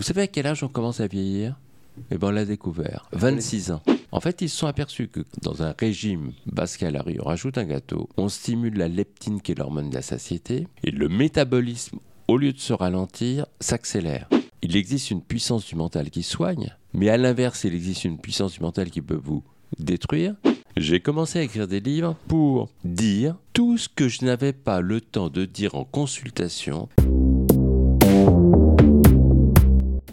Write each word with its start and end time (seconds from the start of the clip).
Vous 0.00 0.06
savez 0.06 0.22
à 0.22 0.26
quel 0.28 0.46
âge 0.46 0.62
on 0.62 0.68
commence 0.68 1.00
à 1.00 1.06
vieillir? 1.06 1.60
Eh 2.10 2.16
bien, 2.16 2.28
on 2.28 2.30
l'a 2.30 2.46
découvert. 2.46 3.06
26 3.12 3.72
ans. 3.72 3.82
En 4.12 4.20
fait, 4.20 4.40
ils 4.40 4.48
se 4.48 4.56
sont 4.56 4.66
aperçus 4.66 5.08
que 5.08 5.20
dans 5.42 5.62
un 5.62 5.74
régime 5.78 6.32
basse 6.46 6.78
on 6.82 7.24
rajoute 7.24 7.58
un 7.58 7.66
gâteau, 7.66 8.08
on 8.16 8.30
stimule 8.30 8.78
la 8.78 8.88
leptine 8.88 9.42
qui 9.42 9.52
est 9.52 9.58
l'hormone 9.58 9.90
de 9.90 9.94
la 9.94 10.00
satiété, 10.00 10.66
et 10.84 10.90
le 10.90 11.10
métabolisme, 11.10 11.98
au 12.28 12.38
lieu 12.38 12.54
de 12.54 12.58
se 12.58 12.72
ralentir, 12.72 13.44
s'accélère. 13.60 14.26
Il 14.62 14.74
existe 14.74 15.10
une 15.10 15.20
puissance 15.20 15.66
du 15.66 15.76
mental 15.76 16.08
qui 16.08 16.22
soigne, 16.22 16.74
mais 16.94 17.10
à 17.10 17.18
l'inverse, 17.18 17.64
il 17.64 17.74
existe 17.74 18.04
une 18.06 18.16
puissance 18.16 18.54
du 18.54 18.60
mental 18.60 18.88
qui 18.88 19.02
peut 19.02 19.20
vous 19.22 19.44
détruire. 19.78 20.34
J'ai 20.78 21.00
commencé 21.00 21.40
à 21.40 21.42
écrire 21.42 21.68
des 21.68 21.80
livres 21.80 22.16
pour 22.26 22.70
dire 22.84 23.36
tout 23.52 23.76
ce 23.76 23.90
que 23.90 24.08
je 24.08 24.24
n'avais 24.24 24.54
pas 24.54 24.80
le 24.80 25.02
temps 25.02 25.28
de 25.28 25.44
dire 25.44 25.74
en 25.74 25.84
consultation. 25.84 26.88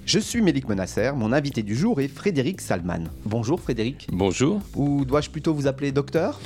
Je 0.08 0.20
suis 0.20 0.40
Mélik 0.40 0.70
Menasser, 0.70 1.12
mon 1.14 1.34
invité 1.34 1.64
du 1.64 1.76
jour 1.76 2.00
est 2.00 2.08
Frédéric 2.08 2.62
Salman. 2.62 3.10
Bonjour 3.26 3.60
Frédéric. 3.60 4.08
Bonjour. 4.10 4.62
Ou 4.74 5.04
dois-je 5.04 5.30
plutôt 5.30 5.54
vous 5.54 5.68
appeler 5.68 5.92
docteur? 5.92 6.40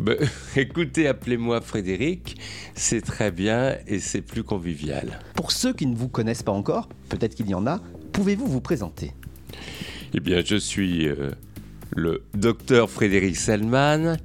Ben, 0.00 0.16
écoutez, 0.56 1.06
appelez-moi 1.06 1.60
Frédéric, 1.60 2.36
c'est 2.74 3.02
très 3.02 3.30
bien 3.30 3.76
et 3.86 4.00
c'est 4.00 4.22
plus 4.22 4.42
convivial. 4.42 5.20
Pour 5.36 5.52
ceux 5.52 5.72
qui 5.72 5.86
ne 5.86 5.94
vous 5.94 6.08
connaissent 6.08 6.42
pas 6.42 6.50
encore, 6.50 6.88
peut-être 7.08 7.36
qu'il 7.36 7.48
y 7.48 7.54
en 7.54 7.68
a, 7.68 7.80
pouvez-vous 8.10 8.48
vous 8.48 8.60
présenter? 8.60 9.12
Eh 10.12 10.18
bien, 10.18 10.42
je 10.44 10.56
suis 10.56 11.06
euh, 11.06 11.30
le 11.94 12.24
docteur 12.34 12.90
Frédéric 12.90 13.36
Salman. 13.36 14.16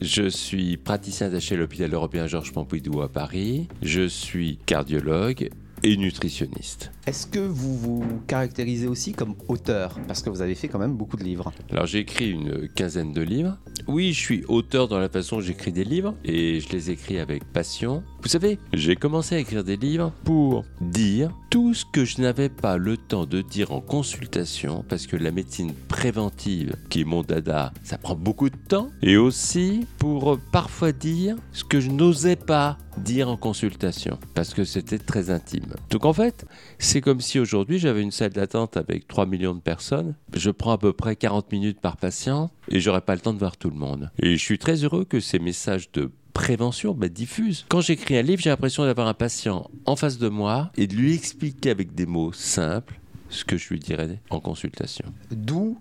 Je 0.00 0.28
suis 0.28 0.76
praticien 0.76 1.26
d'attaché 1.26 1.56
à 1.56 1.58
l'hôpital 1.58 1.92
européen 1.92 2.28
Georges 2.28 2.52
Pompidou 2.52 3.02
à 3.02 3.08
Paris. 3.08 3.66
Je 3.82 4.06
suis 4.06 4.60
cardiologue 4.64 5.50
et 5.82 5.96
nutritionniste. 5.96 6.92
Est-ce 7.04 7.26
que 7.26 7.40
vous 7.40 7.76
vous 7.76 8.04
caractérisez 8.28 8.86
aussi 8.86 9.12
comme 9.12 9.34
auteur? 9.48 9.98
Parce 10.06 10.22
que 10.22 10.30
vous 10.30 10.40
avez 10.40 10.54
fait 10.54 10.68
quand 10.68 10.78
même 10.78 10.94
beaucoup 10.94 11.16
de 11.16 11.24
livres. 11.24 11.52
Alors 11.72 11.86
j'ai 11.86 11.98
écrit 11.98 12.30
une 12.30 12.68
quinzaine 12.68 13.12
de 13.12 13.22
livres. 13.22 13.58
Oui, 13.88 14.12
je 14.12 14.20
suis 14.20 14.44
auteur 14.44 14.86
dans 14.86 15.00
la 15.00 15.08
façon 15.08 15.36
dont 15.36 15.42
j'écris 15.42 15.72
des 15.72 15.82
livres 15.82 16.14
et 16.24 16.60
je 16.60 16.68
les 16.68 16.90
écris 16.90 17.18
avec 17.18 17.42
passion. 17.44 18.04
Vous 18.22 18.28
savez, 18.28 18.60
j'ai 18.72 18.94
commencé 18.94 19.34
à 19.34 19.38
écrire 19.38 19.64
des 19.64 19.76
livres 19.76 20.12
pour 20.22 20.64
dire 20.80 21.36
tout 21.50 21.74
ce 21.74 21.84
que 21.84 22.04
je 22.04 22.20
n'avais 22.20 22.48
pas 22.48 22.76
le 22.76 22.96
temps 22.96 23.26
de 23.26 23.42
dire 23.42 23.72
en 23.72 23.80
consultation 23.80 24.84
parce 24.88 25.08
que 25.08 25.16
la 25.16 25.32
médecine 25.32 25.72
préventive, 25.88 26.76
qui 26.88 27.00
est 27.00 27.04
mon 27.04 27.22
dada, 27.22 27.72
ça 27.82 27.98
prend 27.98 28.14
beaucoup 28.14 28.48
de 28.48 28.56
temps. 28.68 28.90
Et 29.02 29.16
aussi 29.16 29.88
pour 29.98 30.38
parfois 30.52 30.92
dire 30.92 31.34
ce 31.52 31.64
que 31.64 31.80
je 31.80 31.90
n'osais 31.90 32.36
pas 32.36 32.78
dire 32.98 33.28
en 33.28 33.36
consultation 33.36 34.18
parce 34.34 34.54
que 34.54 34.64
c'était 34.64 34.98
très 34.98 35.30
intime. 35.30 35.74
Donc 35.90 36.04
en 36.04 36.12
fait, 36.12 36.46
c'est 36.78 36.91
comme 37.00 37.20
si 37.20 37.38
aujourd'hui 37.38 37.78
j'avais 37.78 38.02
une 38.02 38.10
salle 38.10 38.32
d'attente 38.32 38.76
avec 38.76 39.08
3 39.08 39.26
millions 39.26 39.54
de 39.54 39.60
personnes. 39.60 40.14
Je 40.34 40.50
prends 40.50 40.72
à 40.72 40.78
peu 40.78 40.92
près 40.92 41.16
40 41.16 41.50
minutes 41.52 41.80
par 41.80 41.96
patient 41.96 42.50
et 42.68 42.80
j'aurais 42.80 43.00
pas 43.00 43.14
le 43.14 43.20
temps 43.20 43.32
de 43.32 43.38
voir 43.38 43.56
tout 43.56 43.70
le 43.70 43.76
monde. 43.76 44.10
Et 44.18 44.36
je 44.36 44.42
suis 44.42 44.58
très 44.58 44.84
heureux 44.84 45.04
que 45.04 45.20
ces 45.20 45.38
messages 45.38 45.90
de 45.92 46.10
prévention 46.34 46.94
bah, 46.94 47.08
diffusent. 47.08 47.64
Quand 47.68 47.80
j'écris 47.80 48.16
un 48.16 48.22
livre, 48.22 48.42
j'ai 48.42 48.50
l'impression 48.50 48.84
d'avoir 48.84 49.06
un 49.06 49.14
patient 49.14 49.70
en 49.86 49.96
face 49.96 50.18
de 50.18 50.28
moi 50.28 50.70
et 50.76 50.86
de 50.86 50.94
lui 50.94 51.14
expliquer 51.14 51.70
avec 51.70 51.94
des 51.94 52.06
mots 52.06 52.32
simples 52.32 52.98
ce 53.28 53.44
que 53.44 53.56
je 53.56 53.68
lui 53.70 53.78
dirais 53.78 54.20
en 54.30 54.40
consultation. 54.40 55.06
D'où 55.30 55.78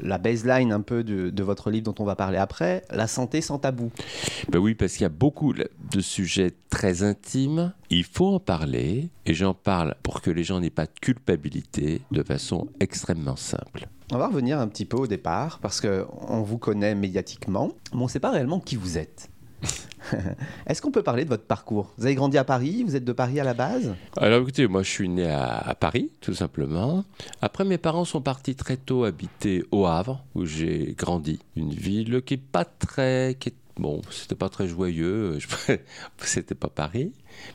la 0.00 0.18
baseline 0.18 0.72
un 0.72 0.80
peu 0.80 1.04
de, 1.04 1.30
de, 1.30 1.42
votre 1.42 1.70
livre 1.70 1.84
dont 1.84 1.94
on 2.02 2.04
va 2.04 2.16
parler 2.16 2.38
après, 2.38 2.84
La 2.90 3.06
santé 3.06 3.40
sans 3.40 3.58
tabou. 3.58 3.90
Ben 4.50 4.58
oui, 4.58 4.74
parce 4.74 4.92
qu'il 4.92 5.02
y 5.02 5.06
a 5.06 5.10
beaucoup 5.10 5.52
de 5.52 6.00
sujets 6.00 6.52
très 6.70 7.02
intimes. 7.02 7.72
Il 7.90 8.04
faut 8.04 8.34
en 8.34 8.40
parler 8.40 9.10
et 9.24 9.34
j'en 9.34 9.54
parle 9.54 9.94
pour 10.02 10.20
que 10.20 10.30
les 10.30 10.44
gens 10.44 10.60
n'aient 10.60 10.70
pas 10.70 10.86
de 10.86 10.92
culpabilité 11.00 12.02
de 12.10 12.22
façon 12.22 12.68
extrêmement 12.80 13.36
simple. 13.36 13.88
On 14.12 14.18
va 14.18 14.28
revenir 14.28 14.60
un 14.60 14.68
petit 14.68 14.84
peu 14.84 14.96
au 14.96 15.06
départ 15.06 15.58
parce 15.60 15.80
qu'on 15.80 16.42
vous 16.42 16.58
connaît 16.58 16.94
médiatiquement, 16.94 17.72
mais 17.92 18.00
on 18.00 18.04
ne 18.04 18.08
sait 18.08 18.20
pas 18.20 18.30
réellement 18.30 18.60
qui 18.60 18.76
vous 18.76 18.98
êtes. 18.98 19.30
Est-ce 20.66 20.82
qu'on 20.82 20.90
peut 20.90 21.02
parler 21.02 21.24
de 21.24 21.28
votre 21.28 21.44
parcours? 21.44 21.92
Vous 21.98 22.06
avez 22.06 22.14
grandi 22.14 22.38
à 22.38 22.44
Paris 22.44 22.84
Vous 22.84 22.96
êtes 22.96 23.04
de 23.04 23.12
Paris 23.12 23.40
à 23.40 23.44
la 23.44 23.54
base? 23.54 23.94
Alors 24.16 24.42
écoutez, 24.42 24.66
moi 24.66 24.82
je 24.82 24.90
suis 24.90 25.08
né 25.08 25.30
à, 25.30 25.74
Paris, 25.78 26.10
tout 26.20 26.34
simplement. 26.34 27.04
Après, 27.42 27.64
mes 27.64 27.78
parents 27.78 28.04
sont 28.04 28.20
partis 28.20 28.54
très 28.54 28.76
tôt 28.76 29.04
habiter 29.04 29.64
au 29.70 29.86
Havre, 29.86 30.24
où 30.34 30.44
j'ai 30.44 30.94
grandi. 30.96 31.40
Une 31.56 31.72
ville 31.72 32.22
qui 32.22 32.34
est 32.34 32.36
pas 32.38 32.64
très... 32.64 33.36
Qui 33.38 33.50
est, 33.50 33.54
bon, 33.76 34.02
c'était 34.10 34.34
pas 34.34 34.48
très 34.48 34.68
joyeux, 34.68 35.38
c'était 36.18 36.54
pas 36.54 36.68
Paris. 36.68 37.12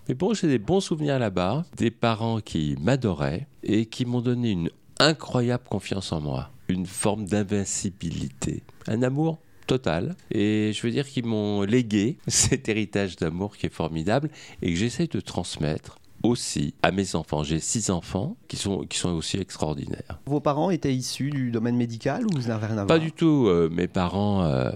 Mais 0.07 0.16
bon, 0.16 0.33
j'ai 0.33 0.47
des 0.47 0.59
bons 0.59 0.81
souvenirs 0.81 1.19
là-bas. 1.19 1.66
Des 1.78 1.91
parents 1.91 2.39
qui 2.41 2.75
m'adoraient 2.81 3.47
et 3.63 3.85
qui 3.85 4.06
m'ont 4.06 4.22
donné 4.22 4.51
une 4.51 4.69
incroyable 5.00 5.63
confiance 5.69 6.12
en 6.12 6.22
moi. 6.22 6.50
Une 6.68 6.85
forme 6.85 7.25
d'invincibilité. 7.25 8.63
Un 8.88 9.01
amour 9.03 9.39
total. 9.66 10.16
Et 10.32 10.72
je 10.74 10.82
veux 10.82 10.92
dire 10.92 11.08
qu'ils 11.08 11.26
m'ont 11.26 11.64
légué 11.64 12.18
cet 12.28 12.70
héritage 12.70 13.16
d'amour 13.16 13.58
qui 13.58 13.66
est 13.68 13.74
formidable 13.74 14.30
et 14.62 14.72
que 14.72 14.78
j'essaie 14.78 15.08
de 15.08 15.20
transmettre 15.20 15.98
aussi 16.24 16.74
à 16.84 16.92
mes 16.92 17.16
enfants. 17.16 17.44
J'ai 17.44 17.60
six 17.60 17.90
enfants 17.90 18.36
qui 18.48 18.58
sont, 18.58 18.82
qui 18.82 18.98
sont 18.98 19.10
aussi 19.10 19.38
extraordinaires. 19.38 20.20
Vos 20.26 20.40
parents 20.40 20.70
étaient 20.70 20.94
issus 20.94 21.30
du 21.30 21.52
domaine 21.52 21.76
médical 21.76 22.26
ou 22.26 22.30
vous 22.36 22.48
n'avez 22.48 22.68
rien 22.68 22.78
à 22.78 22.86
voir 22.86 22.88
Pas 22.88 23.00
du 23.00 23.12
tout. 23.12 23.48
Euh, 23.48 23.70
mes 23.72 23.88
parents 23.88 24.44
euh, 24.44 24.72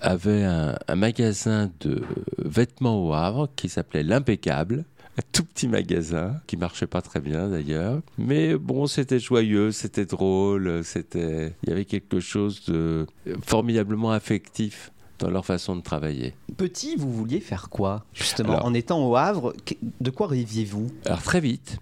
avaient 0.00 0.44
un, 0.44 0.76
un, 0.88 0.96
magasin 0.96 1.70
de 1.80 2.02
vêtements 2.38 3.06
au 3.06 3.12
Havre 3.12 3.48
qui 3.56 3.68
s'appelait 3.68 4.02
L'Impeccable. 4.02 4.84
Un 5.18 5.22
tout 5.32 5.44
petit 5.44 5.68
magasin 5.68 6.40
qui 6.46 6.56
marchait 6.56 6.86
pas 6.86 7.02
très 7.02 7.20
bien 7.20 7.48
d'ailleurs, 7.48 8.00
mais 8.16 8.56
bon, 8.56 8.86
c'était 8.86 9.18
joyeux, 9.18 9.70
c'était 9.70 10.06
drôle, 10.06 10.82
c'était, 10.84 11.54
il 11.62 11.68
y 11.68 11.72
avait 11.72 11.84
quelque 11.84 12.18
chose 12.18 12.64
de 12.64 13.06
formidablement 13.42 14.12
affectif 14.12 14.90
dans 15.18 15.30
leur 15.30 15.44
façon 15.44 15.76
de 15.76 15.82
travailler. 15.82 16.34
Petit, 16.56 16.96
vous 16.96 17.12
vouliez 17.12 17.40
faire 17.40 17.68
quoi 17.68 18.04
Justement, 18.12 18.54
alors, 18.54 18.66
en 18.66 18.74
étant 18.74 19.06
au 19.06 19.16
Havre, 19.16 19.54
de 20.00 20.10
quoi 20.10 20.26
rêviez-vous? 20.26 20.90
Alors 21.06 21.22
très 21.22 21.40
vite, 21.40 21.78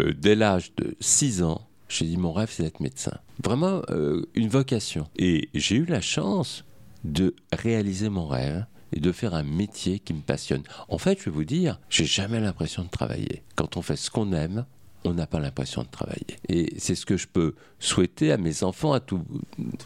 euh, 0.00 0.12
dès 0.16 0.34
l'âge 0.34 0.72
de 0.76 0.94
6 1.00 1.42
ans, 1.42 1.66
j'ai 1.88 2.04
dit 2.04 2.16
mon 2.16 2.32
rêve 2.32 2.50
c'est 2.52 2.62
d'être 2.62 2.80
médecin. 2.80 3.18
Vraiment 3.42 3.82
euh, 3.90 4.22
une 4.34 4.48
vocation. 4.48 5.06
Et 5.16 5.48
j'ai 5.54 5.76
eu 5.76 5.86
la 5.86 6.00
chance 6.00 6.64
de 7.04 7.34
réaliser 7.52 8.08
mon 8.08 8.26
rêve 8.26 8.64
et 8.92 9.00
de 9.00 9.12
faire 9.12 9.34
un 9.34 9.42
métier 9.42 9.98
qui 9.98 10.14
me 10.14 10.20
passionne. 10.20 10.62
En 10.88 10.98
fait, 10.98 11.18
je 11.18 11.26
vais 11.26 11.30
vous 11.30 11.44
dire, 11.44 11.80
j'ai 11.90 12.04
jamais 12.04 12.40
l'impression 12.40 12.84
de 12.84 12.88
travailler. 12.88 13.42
Quand 13.54 13.76
on 13.76 13.82
fait 13.82 13.96
ce 13.96 14.10
qu'on 14.10 14.32
aime, 14.32 14.64
on 15.04 15.14
n'a 15.14 15.26
pas 15.26 15.40
l'impression 15.40 15.82
de 15.82 15.88
travailler. 15.88 16.26
Et 16.48 16.74
c'est 16.78 16.94
ce 16.94 17.06
que 17.06 17.16
je 17.16 17.26
peux 17.28 17.54
souhaiter 17.78 18.32
à 18.32 18.36
mes 18.36 18.62
enfants, 18.62 18.92
à, 18.92 19.00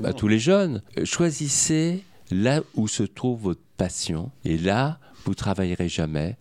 à 0.04 0.12
tous 0.12 0.28
les 0.28 0.38
jeunes. 0.38 0.82
Choisissez 1.04 2.02
là 2.30 2.62
où 2.74 2.88
se 2.88 3.02
trouve 3.02 3.42
votre 3.42 3.60
passion 3.76 4.30
et 4.44 4.56
là, 4.56 4.98
vous 5.24 5.34
travaillerez 5.34 5.88
jamais. 5.88 6.36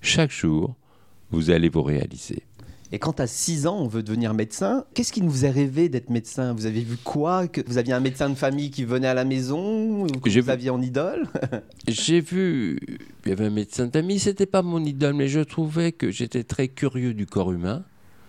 Chaque 0.00 0.30
jour, 0.30 0.76
vous 1.30 1.50
allez 1.50 1.68
vous 1.68 1.82
réaliser. 1.82 2.42
Et 2.92 2.98
quand 2.98 3.18
à 3.18 3.26
6 3.26 3.66
ans, 3.66 3.78
on 3.78 3.88
veut 3.88 4.02
devenir 4.02 4.34
médecin, 4.34 4.84
qu'est-ce 4.94 5.12
qui 5.12 5.20
vous 5.20 5.44
a 5.44 5.50
rêvé 5.50 5.88
d'être 5.88 6.10
médecin? 6.10 6.52
Vous 6.52 6.66
avez 6.66 6.82
vu 6.82 6.96
quoi? 6.96 7.48
Que 7.48 7.60
Vous 7.66 7.78
aviez 7.78 7.92
un 7.92 8.00
médecin 8.00 8.28
de 8.28 8.34
famille 8.34 8.70
qui 8.70 8.84
venait 8.84 9.08
à 9.08 9.14
la 9.14 9.24
maison 9.24 10.04
ou 10.04 10.06
que 10.06 10.40
vous 10.40 10.50
aviez 10.50 10.70
en 10.70 10.80
idole? 10.80 11.26
J'ai 11.88 12.20
vu, 12.20 12.78
il 13.24 13.28
y 13.30 13.32
avait 13.32 13.46
un 13.46 13.50
médecin 13.50 13.86
de 13.86 13.90
famille, 13.90 14.18
c'était 14.18 14.46
pas 14.46 14.62
mon 14.62 14.84
idole, 14.84 15.14
mais 15.14 15.28
je 15.28 15.40
trouvais 15.40 15.92
que 15.92 16.10
j'étais 16.10 16.44
très 16.44 16.68
curieux 16.68 17.14
du 17.14 17.26
corps 17.26 17.52
humain. 17.52 17.84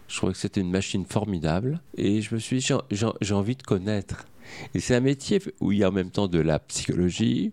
Je 0.08 0.18
trouvais 0.18 0.34
que 0.34 0.40
c'était 0.40 0.62
une 0.62 0.72
machine 0.72 1.06
formidable 1.06 1.82
et 1.98 2.22
je 2.22 2.34
me 2.34 2.40
suis 2.40 2.60
dit, 2.60 2.68
j'ai 2.92 3.34
envie 3.34 3.56
de 3.56 3.64
connaître. 3.64 4.26
Et 4.74 4.80
c'est 4.80 4.96
un 4.96 5.02
métier 5.02 5.42
où 5.60 5.72
il 5.72 5.80
y 5.80 5.84
a 5.84 5.90
en 5.90 5.92
même 5.92 6.12
temps 6.12 6.28
de 6.28 6.40
la 6.40 6.60
psychologie, 6.60 7.52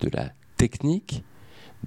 de 0.00 0.08
la 0.12 0.32
technique, 0.56 1.24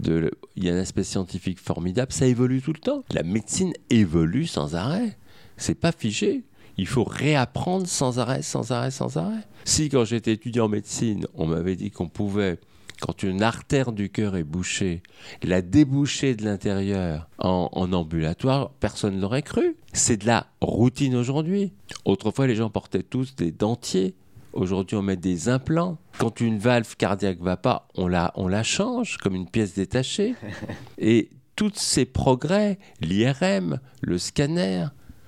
il 0.06 0.64
y 0.64 0.70
a 0.70 0.74
un 0.74 0.78
aspect 0.78 1.04
scientifique 1.04 1.60
formidable, 1.60 2.12
ça 2.12 2.26
évolue 2.26 2.62
tout 2.62 2.74
le 2.74 2.80
temps. 2.80 3.04
La 3.12 3.24
médecine 3.24 3.74
évolue 3.90 4.48
sans 4.48 4.76
arrêt. 4.76 5.18
C'est 5.58 5.76
pas 5.76 5.92
figé. 5.92 6.44
Il 6.78 6.88
faut 6.88 7.04
réapprendre 7.04 7.88
sans 7.88 8.20
arrêt, 8.20 8.42
sans 8.42 8.72
arrêt, 8.72 8.92
sans 8.92 9.18
arrêt. 9.18 9.44
Si 9.66 9.90
quand 9.90 10.06
j'étais 10.06 10.34
étudiant 10.34 10.66
en 10.66 10.70
médecine, 10.70 11.28
on 11.36 11.46
m'avait 11.46 11.76
dit 11.76 11.92
qu'on 11.92 12.08
pouvait, 12.08 12.60
quand 13.02 13.24
une 13.24 13.44
artère 13.44 13.92
du 13.92 14.10
cœur 14.10 14.36
est 14.36 14.44
bouchée, 14.44 15.04
la 15.44 15.62
déboucher 15.62 16.36
de 16.36 16.44
l'intérieur 16.44 17.28
en, 17.38 17.70
en, 17.74 17.94
ambulatoire, 17.94 18.72
personne 18.80 19.18
ne 19.18 19.22
l'aurait 19.22 19.44
cru. 19.44 19.76
C'est 19.94 20.18
de 20.18 20.26
la 20.26 20.48
routine 20.62 21.16
aujourd'hui. 21.16 21.74
Autrefois, 22.06 22.48
les 22.48 22.56
gens 22.56 22.70
portaient 22.70 23.04
tous 23.04 23.36
des 23.36 23.52
dentiers. 23.52 24.16
Aujourd'hui, 24.54 24.98
on 24.98 25.02
met 25.02 25.16
des 25.16 25.48
implants. 25.48 25.98
Quand 26.18 26.42
une 26.42 26.60
valve 26.60 26.96
cardiaque 26.98 27.40
va 27.40 27.56
pas, 27.56 27.88
on 27.96 28.08
la, 28.08 28.34
on 28.36 28.48
la 28.48 28.64
change 28.64 29.18
comme 29.18 29.36
une 29.36 29.50
pièce 29.50 29.76
détachée. 29.76 30.36
Et 30.98 31.30
tous 31.56 31.74
ces 31.76 32.06
progrès, 32.06 32.78
l'IRM, 33.00 33.80
le 34.02 34.18
scanner, 34.18 34.88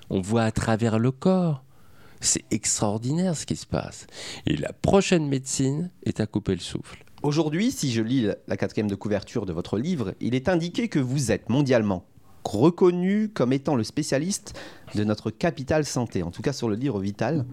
on 0.10 0.20
voit 0.20 0.44
à 0.44 0.52
travers 0.52 1.00
le 1.00 1.12
corps. 1.12 1.64
C'est 2.20 2.46
extraordinaire 2.52 3.36
ce 3.36 3.46
qui 3.46 3.56
se 3.56 3.66
passe. 3.66 4.08
Et 4.46 4.58
la 4.58 4.74
prochaine 4.74 5.28
médecine 5.28 5.92
est 6.06 6.20
à 6.20 6.26
couper 6.26 6.54
le 6.54 6.62
souffle. 6.62 7.04
Aujourd'hui, 7.22 7.72
si 7.72 7.92
je 7.92 8.02
lis 8.02 8.28
la 8.48 8.58
quatrième 8.58 8.90
de 8.90 8.96
couverture 8.96 9.46
de 9.46 9.54
votre 9.54 9.78
livre, 9.78 10.14
il 10.20 10.36
est 10.36 10.50
indiqué 10.50 10.90
que 10.90 11.00
vous 11.00 11.32
êtes 11.32 11.50
mondialement 11.50 12.06
reconnu 12.44 13.30
comme 13.34 13.54
étant 13.54 13.76
le 13.76 13.84
spécialiste 13.84 14.60
de 14.96 15.04
notre 15.04 15.32
capital 15.32 15.86
santé, 15.86 16.24
en 16.24 16.32
tout 16.32 16.42
cas 16.42 16.54
sur 16.54 16.70
le 16.70 16.76
livre 16.76 17.00
Vital, 17.00 17.46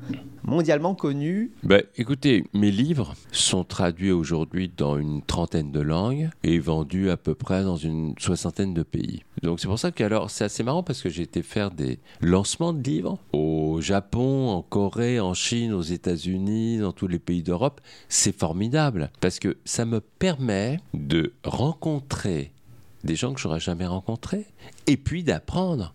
mondialement 0.43 0.95
connu. 0.95 1.53
Ben, 1.63 1.83
écoutez, 1.97 2.45
mes 2.53 2.71
livres 2.71 3.15
sont 3.33 3.65
traduits 3.65 4.11
aujourd'hui 4.11 4.71
dans 4.77 4.99
une 4.99 5.23
trentaine 5.23 5.73
de 5.73 5.81
langues 5.81 6.31
et 6.43 6.59
vendus 6.59 7.11
à 7.11 7.17
peu 7.17 7.35
près 7.35 7.63
dans 7.63 7.77
une 7.77 8.15
soixantaine 8.19 8.75
de 8.75 8.83
pays. 8.83 9.23
Donc 9.43 9.61
c'est 9.61 9.69
pour 9.69 9.79
ça 9.79 9.91
que 9.91 10.05
c'est 10.29 10.45
assez 10.45 10.63
marrant 10.63 10.83
parce 10.83 11.03
que 11.03 11.09
j'ai 11.09 11.23
été 11.23 11.43
faire 11.43 11.71
des 11.71 11.99
lancements 12.21 12.73
de 12.73 12.83
livres 12.83 13.19
au 13.33 13.81
Japon, 13.81 14.49
en 14.51 14.63
Corée, 14.63 15.21
en 15.21 15.35
Chine, 15.35 15.73
aux 15.73 15.83
États-Unis, 15.83 16.79
dans 16.79 16.93
tous 16.93 17.07
les 17.07 17.19
pays 17.19 17.43
d'Europe. 17.43 17.81
C'est 18.09 18.37
formidable 18.37 19.11
parce 19.21 19.39
que 19.39 19.57
ça 19.65 19.85
me 19.85 20.01
permet 20.01 20.79
de 20.93 21.33
rencontrer 21.45 22.53
des 23.05 23.17
gens 23.17 23.33
que 23.33 23.41
j'aurais 23.41 23.61
jamais 23.61 23.87
rencontrés 23.87 24.47
et 24.87 24.97
puis 24.97 25.25
d'apprendre 25.25 25.95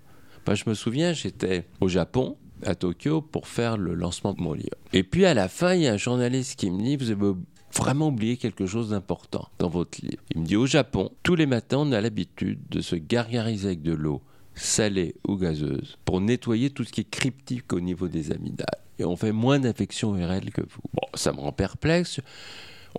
je 0.53 0.69
me 0.69 0.75
souviens, 0.75 1.13
j'étais 1.13 1.65
au 1.81 1.87
Japon, 1.87 2.37
à 2.63 2.75
Tokyo, 2.75 3.21
pour 3.21 3.47
faire 3.47 3.77
le 3.77 3.95
lancement 3.95 4.33
de 4.33 4.41
mon 4.41 4.53
livre. 4.53 4.77
Et 4.93 5.03
puis 5.03 5.25
à 5.25 5.33
la 5.33 5.47
fin, 5.47 5.73
il 5.73 5.81
y 5.81 5.87
a 5.87 5.93
un 5.93 5.97
journaliste 5.97 6.59
qui 6.59 6.69
me 6.69 6.83
dit, 6.83 6.97
vous 6.97 7.09
avez 7.09 7.33
vraiment 7.75 8.09
oublié 8.09 8.37
quelque 8.37 8.67
chose 8.67 8.91
d'important 8.91 9.49
dans 9.57 9.69
votre 9.69 9.99
livre. 10.03 10.21
Il 10.35 10.41
me 10.41 10.45
dit, 10.45 10.55
au 10.55 10.67
Japon, 10.67 11.09
tous 11.23 11.35
les 11.35 11.47
matins, 11.47 11.77
on 11.79 11.91
a 11.91 12.01
l'habitude 12.01 12.59
de 12.69 12.81
se 12.81 12.95
gargariser 12.95 13.69
avec 13.69 13.81
de 13.81 13.93
l'eau 13.93 14.21
salée 14.53 15.15
ou 15.27 15.35
gazeuse 15.35 15.97
pour 16.05 16.21
nettoyer 16.21 16.69
tout 16.69 16.83
ce 16.83 16.91
qui 16.91 17.01
est 17.01 17.09
cryptique 17.09 17.73
au 17.73 17.79
niveau 17.79 18.07
des 18.07 18.31
amygdales. 18.31 18.67
Et 18.99 19.03
on 19.03 19.17
fait 19.17 19.33
moins 19.33 19.59
d'infections 19.59 20.13
virales 20.13 20.51
que 20.51 20.61
vous. 20.61 20.81
Bon, 20.93 21.07
ça 21.15 21.33
me 21.33 21.39
rend 21.39 21.51
perplexe. 21.51 22.21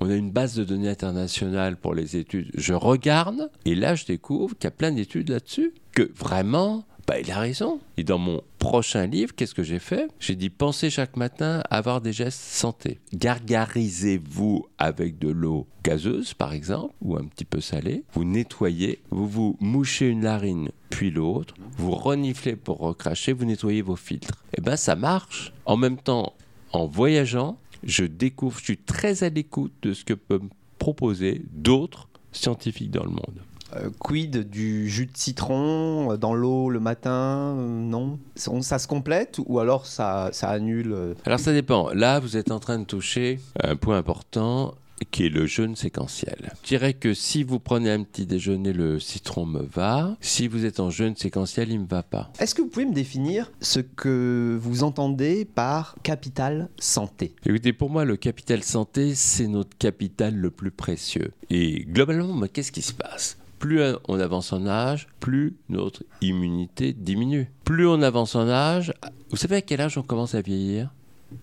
On 0.00 0.10
a 0.10 0.14
une 0.14 0.30
base 0.30 0.54
de 0.54 0.64
données 0.64 0.88
internationale 0.88 1.76
pour 1.76 1.94
les 1.94 2.16
études. 2.16 2.50
Je 2.54 2.74
regarde 2.74 3.50
et 3.64 3.74
là, 3.74 3.94
je 3.94 4.04
découvre 4.04 4.54
qu'il 4.56 4.64
y 4.64 4.68
a 4.68 4.72
plein 4.72 4.92
d'études 4.92 5.30
là-dessus. 5.30 5.72
Que 5.92 6.10
vraiment, 6.14 6.84
bah, 7.06 7.20
il 7.20 7.30
a 7.30 7.38
raison. 7.38 7.80
Et 7.96 8.04
dans 8.04 8.18
mon 8.18 8.42
prochain 8.58 9.06
livre, 9.06 9.34
qu'est-ce 9.34 9.54
que 9.54 9.62
j'ai 9.62 9.78
fait? 9.78 10.08
J'ai 10.18 10.34
dit 10.34 10.50
pensez 10.50 10.90
chaque 10.90 11.16
matin 11.16 11.62
à 11.70 11.78
avoir 11.78 12.00
des 12.00 12.12
gestes 12.12 12.40
santé. 12.40 12.98
Gargarisez-vous 13.14 14.66
avec 14.76 15.18
de 15.18 15.28
l'eau 15.28 15.66
gazeuse, 15.84 16.34
par 16.34 16.52
exemple, 16.52 16.92
ou 17.00 17.16
un 17.16 17.24
petit 17.24 17.44
peu 17.44 17.60
salée. 17.60 18.02
Vous 18.12 18.24
nettoyez, 18.24 19.00
vous 19.10 19.28
vous 19.28 19.56
mouchez 19.60 20.08
une 20.08 20.20
narine, 20.20 20.70
puis 20.90 21.10
l'autre. 21.10 21.54
Vous 21.78 21.92
reniflez 21.92 22.56
pour 22.56 22.78
recracher, 22.78 23.32
vous 23.32 23.44
nettoyez 23.44 23.82
vos 23.82 23.96
filtres. 23.96 24.44
Et 24.52 24.56
eh 24.58 24.60
bien, 24.60 24.76
ça 24.76 24.96
marche. 24.96 25.52
En 25.64 25.76
même 25.76 25.98
temps, 25.98 26.34
en 26.72 26.86
voyageant, 26.86 27.58
je 27.86 28.04
découvre, 28.04 28.58
je 28.58 28.64
suis 28.64 28.78
très 28.78 29.24
à 29.24 29.28
l'écoute 29.28 29.72
de 29.82 29.94
ce 29.94 30.04
que 30.04 30.14
peuvent 30.14 30.42
me 30.42 30.50
proposer 30.78 31.42
d'autres 31.52 32.08
scientifiques 32.32 32.90
dans 32.90 33.04
le 33.04 33.10
monde. 33.10 33.40
Euh, 33.74 33.90
quid 33.98 34.48
du 34.48 34.88
jus 34.88 35.06
de 35.06 35.16
citron 35.16 36.12
euh, 36.12 36.16
dans 36.16 36.34
l'eau 36.34 36.70
le 36.70 36.78
matin 36.78 37.56
euh, 37.58 37.80
Non? 37.80 38.18
Ça 38.36 38.78
se 38.78 38.86
complète 38.86 39.40
ou 39.44 39.58
alors 39.58 39.86
ça, 39.86 40.28
ça 40.32 40.50
annule 40.50 41.14
Alors 41.24 41.40
ça 41.40 41.52
dépend. 41.52 41.90
Là, 41.92 42.20
vous 42.20 42.36
êtes 42.36 42.52
en 42.52 42.60
train 42.60 42.78
de 42.78 42.84
toucher 42.84 43.40
un 43.60 43.74
point 43.74 43.98
important 43.98 44.74
qui 45.10 45.26
est 45.26 45.30
le 45.30 45.46
jeûne 45.46 45.76
séquentiel. 45.76 46.52
Je 46.62 46.68
dirais 46.68 46.94
que 46.94 47.14
si 47.14 47.42
vous 47.42 47.58
prenez 47.58 47.90
un 47.90 48.02
petit 48.02 48.26
déjeuner, 48.26 48.72
le 48.72 48.98
citron 48.98 49.46
me 49.46 49.62
va. 49.62 50.16
Si 50.20 50.48
vous 50.48 50.64
êtes 50.64 50.80
en 50.80 50.90
jeûne 50.90 51.16
séquentiel, 51.16 51.70
il 51.70 51.78
ne 51.78 51.82
me 51.82 51.88
va 51.88 52.02
pas. 52.02 52.32
Est-ce 52.38 52.54
que 52.54 52.62
vous 52.62 52.68
pouvez 52.68 52.86
me 52.86 52.94
définir 52.94 53.50
ce 53.60 53.80
que 53.80 54.58
vous 54.60 54.82
entendez 54.82 55.44
par 55.44 55.96
capital 56.02 56.68
santé? 56.78 57.34
Écoutez, 57.44 57.72
pour 57.72 57.90
moi, 57.90 58.04
le 58.04 58.16
capital 58.16 58.62
santé, 58.62 59.14
c'est 59.14 59.48
notre 59.48 59.76
capital 59.76 60.34
le 60.34 60.50
plus 60.50 60.70
précieux. 60.70 61.32
Et 61.50 61.84
globalement, 61.84 62.46
qu'est-ce 62.52 62.72
qui 62.72 62.82
se 62.82 62.92
passe? 62.92 63.38
Plus 63.58 63.80
on 64.06 64.20
avance 64.20 64.52
en 64.52 64.66
âge, 64.66 65.08
plus 65.18 65.56
notre 65.70 66.04
immunité 66.20 66.92
diminue. 66.92 67.50
Plus 67.64 67.86
on 67.86 68.02
avance 68.02 68.34
en 68.34 68.48
âge, 68.48 68.92
vous 69.30 69.36
savez 69.36 69.56
à 69.56 69.62
quel 69.62 69.80
âge 69.80 69.96
on 69.96 70.02
commence 70.02 70.34
à 70.34 70.42
vieillir? 70.42 70.90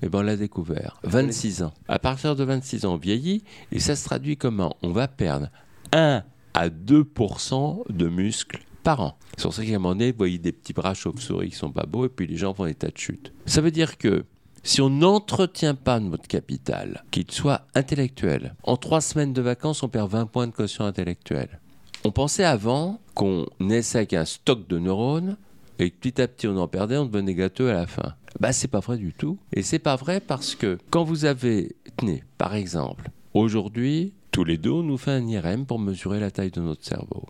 Eh 0.01 0.09
bien, 0.09 0.19
on 0.19 0.23
l'a 0.23 0.35
découvert. 0.35 0.99
26 1.03 1.63
ans. 1.63 1.73
À 1.87 1.99
partir 1.99 2.35
de 2.35 2.43
26 2.43 2.85
ans, 2.85 2.93
on 2.93 2.97
vieillit 2.97 3.43
et 3.71 3.79
ça 3.79 3.95
se 3.95 4.05
traduit 4.05 4.37
comment? 4.37 4.75
On 4.81 4.91
va 4.91 5.07
perdre 5.07 5.49
1 5.91 6.23
à 6.53 6.69
2% 6.69 7.91
de 7.91 8.07
muscles 8.07 8.63
par 8.83 9.01
an. 9.01 9.17
C'est 9.37 9.43
pour 9.43 9.53
ça 9.53 9.63
qu'à 9.65 9.71
un 9.71 9.79
moment 9.79 9.95
donné, 9.95 10.11
vous 10.11 10.17
voyez 10.17 10.37
des 10.37 10.51
petits 10.51 10.73
bras 10.73 10.93
chauves-souris 10.93 11.49
qui 11.49 11.55
sont 11.55 11.71
pas 11.71 11.85
beaux 11.85 12.05
et 12.05 12.09
puis 12.09 12.27
les 12.27 12.37
gens 12.37 12.53
font 12.53 12.65
des 12.65 12.75
tas 12.75 12.89
de 12.89 12.97
chutes. 12.97 13.33
Ça 13.45 13.61
veut 13.61 13.71
dire 13.71 13.97
que 13.97 14.25
si 14.63 14.81
on 14.81 14.89
n'entretient 14.89 15.75
pas 15.75 15.99
notre 15.99 16.27
capital, 16.27 17.03
qu'il 17.11 17.29
soit 17.31 17.67
intellectuel, 17.75 18.55
en 18.63 18.77
trois 18.77 19.01
semaines 19.01 19.33
de 19.33 19.41
vacances, 19.41 19.83
on 19.83 19.89
perd 19.89 20.09
20 20.11 20.25
points 20.27 20.47
de 20.47 20.53
quotient 20.53 20.85
intellectuel. 20.85 21.59
On 22.05 22.11
pensait 22.11 22.43
avant 22.43 22.99
qu'on 23.13 23.45
naissait 23.59 23.99
avec 23.99 24.13
un 24.13 24.25
stock 24.25 24.67
de 24.67 24.79
neurones 24.79 25.37
et 25.79 25.89
que 25.89 25.95
petit 25.97 26.21
à 26.21 26.27
petit 26.27 26.47
on 26.47 26.57
en 26.57 26.67
perdait, 26.67 26.97
on 26.97 27.05
devenait 27.05 27.33
gâteux 27.33 27.69
à 27.69 27.73
la 27.73 27.87
fin. 27.87 28.13
Bah 28.39 28.53
c'est 28.53 28.67
pas 28.67 28.79
vrai 28.79 28.97
du 28.97 29.13
tout. 29.13 29.37
Et 29.53 29.61
c'est 29.61 29.79
pas 29.79 29.95
vrai 29.95 30.19
parce 30.19 30.55
que 30.55 30.77
quand 30.89 31.03
vous 31.03 31.25
avez, 31.25 31.75
tenez, 31.97 32.23
par 32.37 32.55
exemple, 32.55 33.09
aujourd'hui, 33.33 34.13
tous 34.31 34.43
les 34.43 34.57
deux, 34.57 34.71
on 34.71 34.83
nous 34.83 34.97
fait 34.97 35.11
un 35.11 35.27
IRM 35.27 35.65
pour 35.65 35.79
mesurer 35.79 36.19
la 36.19 36.31
taille 36.31 36.51
de 36.51 36.61
notre 36.61 36.83
cerveau. 36.83 37.23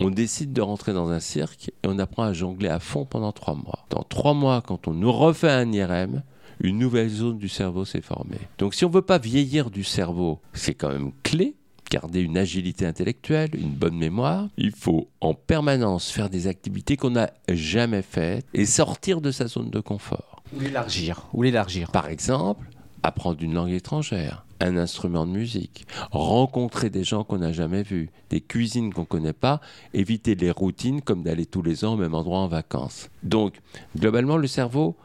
On 0.00 0.10
décide 0.10 0.52
de 0.52 0.60
rentrer 0.60 0.92
dans 0.92 1.08
un 1.10 1.20
cirque 1.20 1.70
et 1.82 1.86
on 1.86 1.98
apprend 1.98 2.24
à 2.24 2.32
jongler 2.32 2.68
à 2.68 2.80
fond 2.80 3.04
pendant 3.04 3.32
trois 3.32 3.54
mois. 3.54 3.86
Dans 3.90 4.02
trois 4.02 4.34
mois, 4.34 4.60
quand 4.60 4.88
on 4.88 4.94
nous 4.94 5.12
refait 5.12 5.50
un 5.50 5.72
IRM, 5.72 6.22
une 6.60 6.78
nouvelle 6.78 7.08
zone 7.08 7.38
du 7.38 7.48
cerveau 7.48 7.84
s'est 7.84 8.00
formée. 8.00 8.40
Donc 8.58 8.74
si 8.74 8.84
on 8.84 8.90
veut 8.90 9.02
pas 9.02 9.18
vieillir 9.18 9.70
du 9.70 9.84
cerveau, 9.84 10.40
c'est 10.52 10.74
quand 10.74 10.90
même 10.90 11.12
clé 11.22 11.54
garder 11.90 12.20
une 12.20 12.38
agilité 12.38 12.86
intellectuelle, 12.86 13.50
une 13.54 13.72
bonne 13.72 13.96
mémoire. 13.96 14.48
Il 14.56 14.72
faut 14.72 15.08
en 15.20 15.34
permanence 15.34 16.10
faire 16.10 16.30
des 16.30 16.46
activités 16.46 16.96
qu'on 16.96 17.10
n'a 17.10 17.30
jamais 17.48 18.02
faites 18.02 18.46
et 18.54 18.66
sortir 18.66 19.20
de 19.20 19.30
sa 19.30 19.46
zone 19.46 19.70
de 19.70 19.80
confort. 19.80 20.42
Ou 20.56 20.60
l'élargir. 20.60 21.26
Ou 21.32 21.42
l'élargir. 21.42 21.90
Par 21.90 22.08
exemple, 22.08 22.66
apprendre 23.02 23.42
une 23.42 23.54
langue 23.54 23.70
étrangère, 23.70 24.44
un 24.60 24.76
instrument 24.76 25.26
de 25.26 25.32
musique, 25.32 25.86
rencontrer 26.10 26.90
des 26.90 27.04
gens 27.04 27.24
qu'on 27.24 27.38
n'a 27.38 27.52
jamais 27.52 27.82
vus, 27.82 28.10
des 28.30 28.40
cuisines 28.40 28.92
qu'on 28.92 29.02
ne 29.02 29.06
connaît 29.06 29.32
pas, 29.32 29.60
éviter 29.94 30.34
les 30.34 30.50
routines 30.50 31.00
comme 31.00 31.22
d'aller 31.22 31.46
tous 31.46 31.62
les 31.62 31.84
ans 31.84 31.94
au 31.94 31.96
même 31.96 32.14
endroit 32.14 32.40
en 32.40 32.48
vacances. 32.48 33.08
Donc, 33.22 33.60
globalement, 33.96 34.36
le 34.36 34.46
cerveau, 34.46 34.96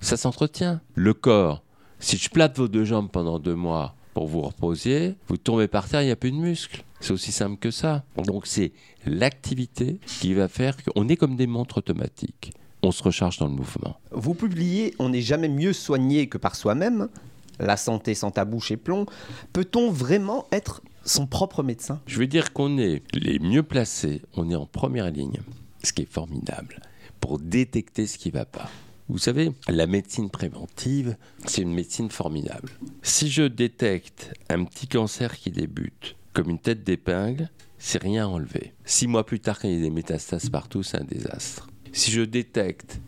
ça 0.00 0.16
s'entretient. 0.16 0.80
Le 0.94 1.14
corps, 1.14 1.62
si 1.98 2.16
je 2.16 2.30
plate 2.30 2.56
vos 2.56 2.68
deux 2.68 2.84
jambes 2.84 3.10
pendant 3.10 3.38
deux 3.38 3.54
mois, 3.54 3.94
pour 4.16 4.28
vous 4.28 4.40
reposiez, 4.40 5.14
vous 5.28 5.36
tombez 5.36 5.68
par 5.68 5.90
terre, 5.90 6.00
il 6.00 6.06
n'y 6.06 6.10
a 6.10 6.16
plus 6.16 6.30
de 6.30 6.38
muscles. 6.38 6.82
C'est 7.00 7.10
aussi 7.10 7.32
simple 7.32 7.58
que 7.58 7.70
ça. 7.70 8.02
Donc 8.24 8.46
c'est 8.46 8.72
l'activité 9.04 10.00
qui 10.06 10.32
va 10.32 10.48
faire 10.48 10.74
qu'on 10.82 11.06
est 11.08 11.16
comme 11.16 11.36
des 11.36 11.46
montres 11.46 11.76
automatiques. 11.76 12.54
On 12.82 12.92
se 12.92 13.02
recharge 13.02 13.36
dans 13.36 13.44
le 13.44 13.52
mouvement. 13.52 14.00
Vous 14.12 14.32
publiez 14.32 14.94
On 14.98 15.10
n'est 15.10 15.20
jamais 15.20 15.50
mieux 15.50 15.74
soigné 15.74 16.30
que 16.30 16.38
par 16.38 16.56
soi-même. 16.56 17.10
La 17.58 17.76
santé 17.76 18.14
sans 18.14 18.30
tabou 18.30 18.58
chez 18.58 18.78
Plomb. 18.78 19.04
Peut-on 19.52 19.90
vraiment 19.90 20.46
être 20.50 20.80
son 21.04 21.26
propre 21.26 21.62
médecin? 21.62 22.00
Je 22.06 22.18
veux 22.18 22.26
dire 22.26 22.54
qu'on 22.54 22.78
est 22.78 23.02
les 23.12 23.38
mieux 23.38 23.64
placés, 23.64 24.22
on 24.34 24.48
est 24.48 24.56
en 24.56 24.64
première 24.64 25.10
ligne, 25.10 25.40
ce 25.84 25.92
qui 25.92 26.02
est 26.02 26.10
formidable, 26.10 26.80
pour 27.20 27.38
détecter 27.38 28.06
ce 28.06 28.16
qui 28.16 28.28
ne 28.28 28.38
va 28.38 28.46
pas. 28.46 28.70
Vous 29.08 29.18
savez, 29.18 29.52
la 29.68 29.86
médecine 29.86 30.30
préventive, 30.30 31.16
c'est 31.44 31.62
une 31.62 31.72
médecine 31.72 32.10
formidable. 32.10 32.70
Si 33.02 33.30
je 33.30 33.44
détecte 33.44 34.34
un 34.48 34.64
petit 34.64 34.88
cancer 34.88 35.36
qui 35.36 35.50
débute 35.50 36.16
comme 36.32 36.50
une 36.50 36.58
tête 36.58 36.82
d'épingle, 36.82 37.48
c'est 37.78 38.02
rien 38.02 38.24
à 38.24 38.28
enlever. 38.28 38.74
Six 38.84 39.06
mois 39.06 39.24
plus 39.24 39.38
tard, 39.38 39.60
quand 39.60 39.68
il 39.68 39.74
y 39.74 39.78
a 39.78 39.82
des 39.82 39.90
métastases 39.90 40.50
partout, 40.50 40.82
c'est 40.82 41.00
un 41.00 41.04
désastre. 41.04 41.68
Si 41.92 42.10
je 42.10 42.22
détecte 42.22 43.00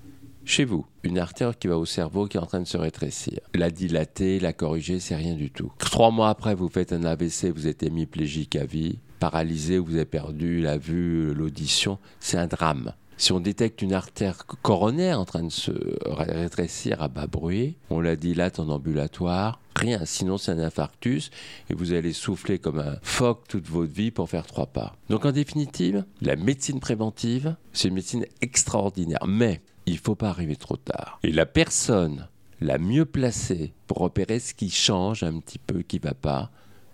chez 0.44 0.64
vous 0.64 0.86
une 1.02 1.18
artère 1.18 1.58
qui 1.58 1.66
va 1.66 1.76
au 1.76 1.84
cerveau 1.84 2.26
qui 2.26 2.36
est 2.36 2.40
en 2.40 2.46
train 2.46 2.60
de 2.60 2.66
se 2.66 2.76
rétrécir, 2.76 3.40
la 3.52 3.70
dilater, 3.70 4.38
la 4.38 4.52
corriger, 4.52 5.00
c'est 5.00 5.16
rien 5.16 5.34
du 5.34 5.50
tout. 5.50 5.72
Trois 5.78 6.12
mois 6.12 6.28
après, 6.28 6.54
vous 6.54 6.68
faites 6.68 6.92
un 6.92 7.02
AVC, 7.02 7.46
vous 7.52 7.66
êtes 7.66 7.82
hémiplégique 7.82 8.54
à 8.54 8.64
vie, 8.64 9.00
paralysé, 9.18 9.78
vous 9.78 9.96
avez 9.96 10.04
perdu 10.04 10.60
la 10.60 10.78
vue, 10.78 11.34
l'audition, 11.34 11.98
c'est 12.20 12.38
un 12.38 12.46
drame. 12.46 12.92
Si 13.20 13.32
on 13.32 13.40
détecte 13.40 13.82
une 13.82 13.94
artère 13.94 14.46
coronaire 14.46 15.18
en 15.18 15.24
train 15.24 15.42
de 15.42 15.50
se 15.50 15.72
rétrécir 16.06 17.02
à 17.02 17.08
bas 17.08 17.26
bruit, 17.26 17.76
on 17.90 18.00
la 18.00 18.14
dilate 18.14 18.60
en 18.60 18.68
ambulatoire, 18.68 19.60
rien, 19.74 20.04
sinon 20.04 20.38
c'est 20.38 20.52
un 20.52 20.60
infarctus 20.60 21.32
et 21.68 21.74
vous 21.74 21.92
allez 21.92 22.12
souffler 22.12 22.60
comme 22.60 22.78
un 22.78 22.96
phoque 23.02 23.48
toute 23.48 23.66
votre 23.66 23.92
vie 23.92 24.12
pour 24.12 24.30
faire 24.30 24.46
trois 24.46 24.66
pas. 24.66 24.94
Donc 25.10 25.26
en 25.26 25.32
définitive, 25.32 26.04
la 26.22 26.36
médecine 26.36 26.78
préventive, 26.78 27.56
c'est 27.72 27.88
une 27.88 27.94
médecine 27.94 28.24
extraordinaire, 28.40 29.26
mais 29.26 29.62
il 29.86 29.94
ne 29.94 29.98
faut 29.98 30.14
pas 30.14 30.28
arriver 30.28 30.54
trop 30.54 30.76
tard. 30.76 31.18
Et 31.24 31.32
la 31.32 31.44
personne 31.44 32.28
la 32.60 32.78
mieux 32.78 33.04
placée 33.04 33.72
pour 33.88 33.98
repérer 33.98 34.38
ce 34.38 34.54
qui 34.54 34.70
change 34.70 35.24
un 35.24 35.40
petit 35.40 35.58
peu, 35.58 35.82
qui 35.82 35.96
ne 35.96 36.02
va 36.02 36.14
pas, 36.14 36.52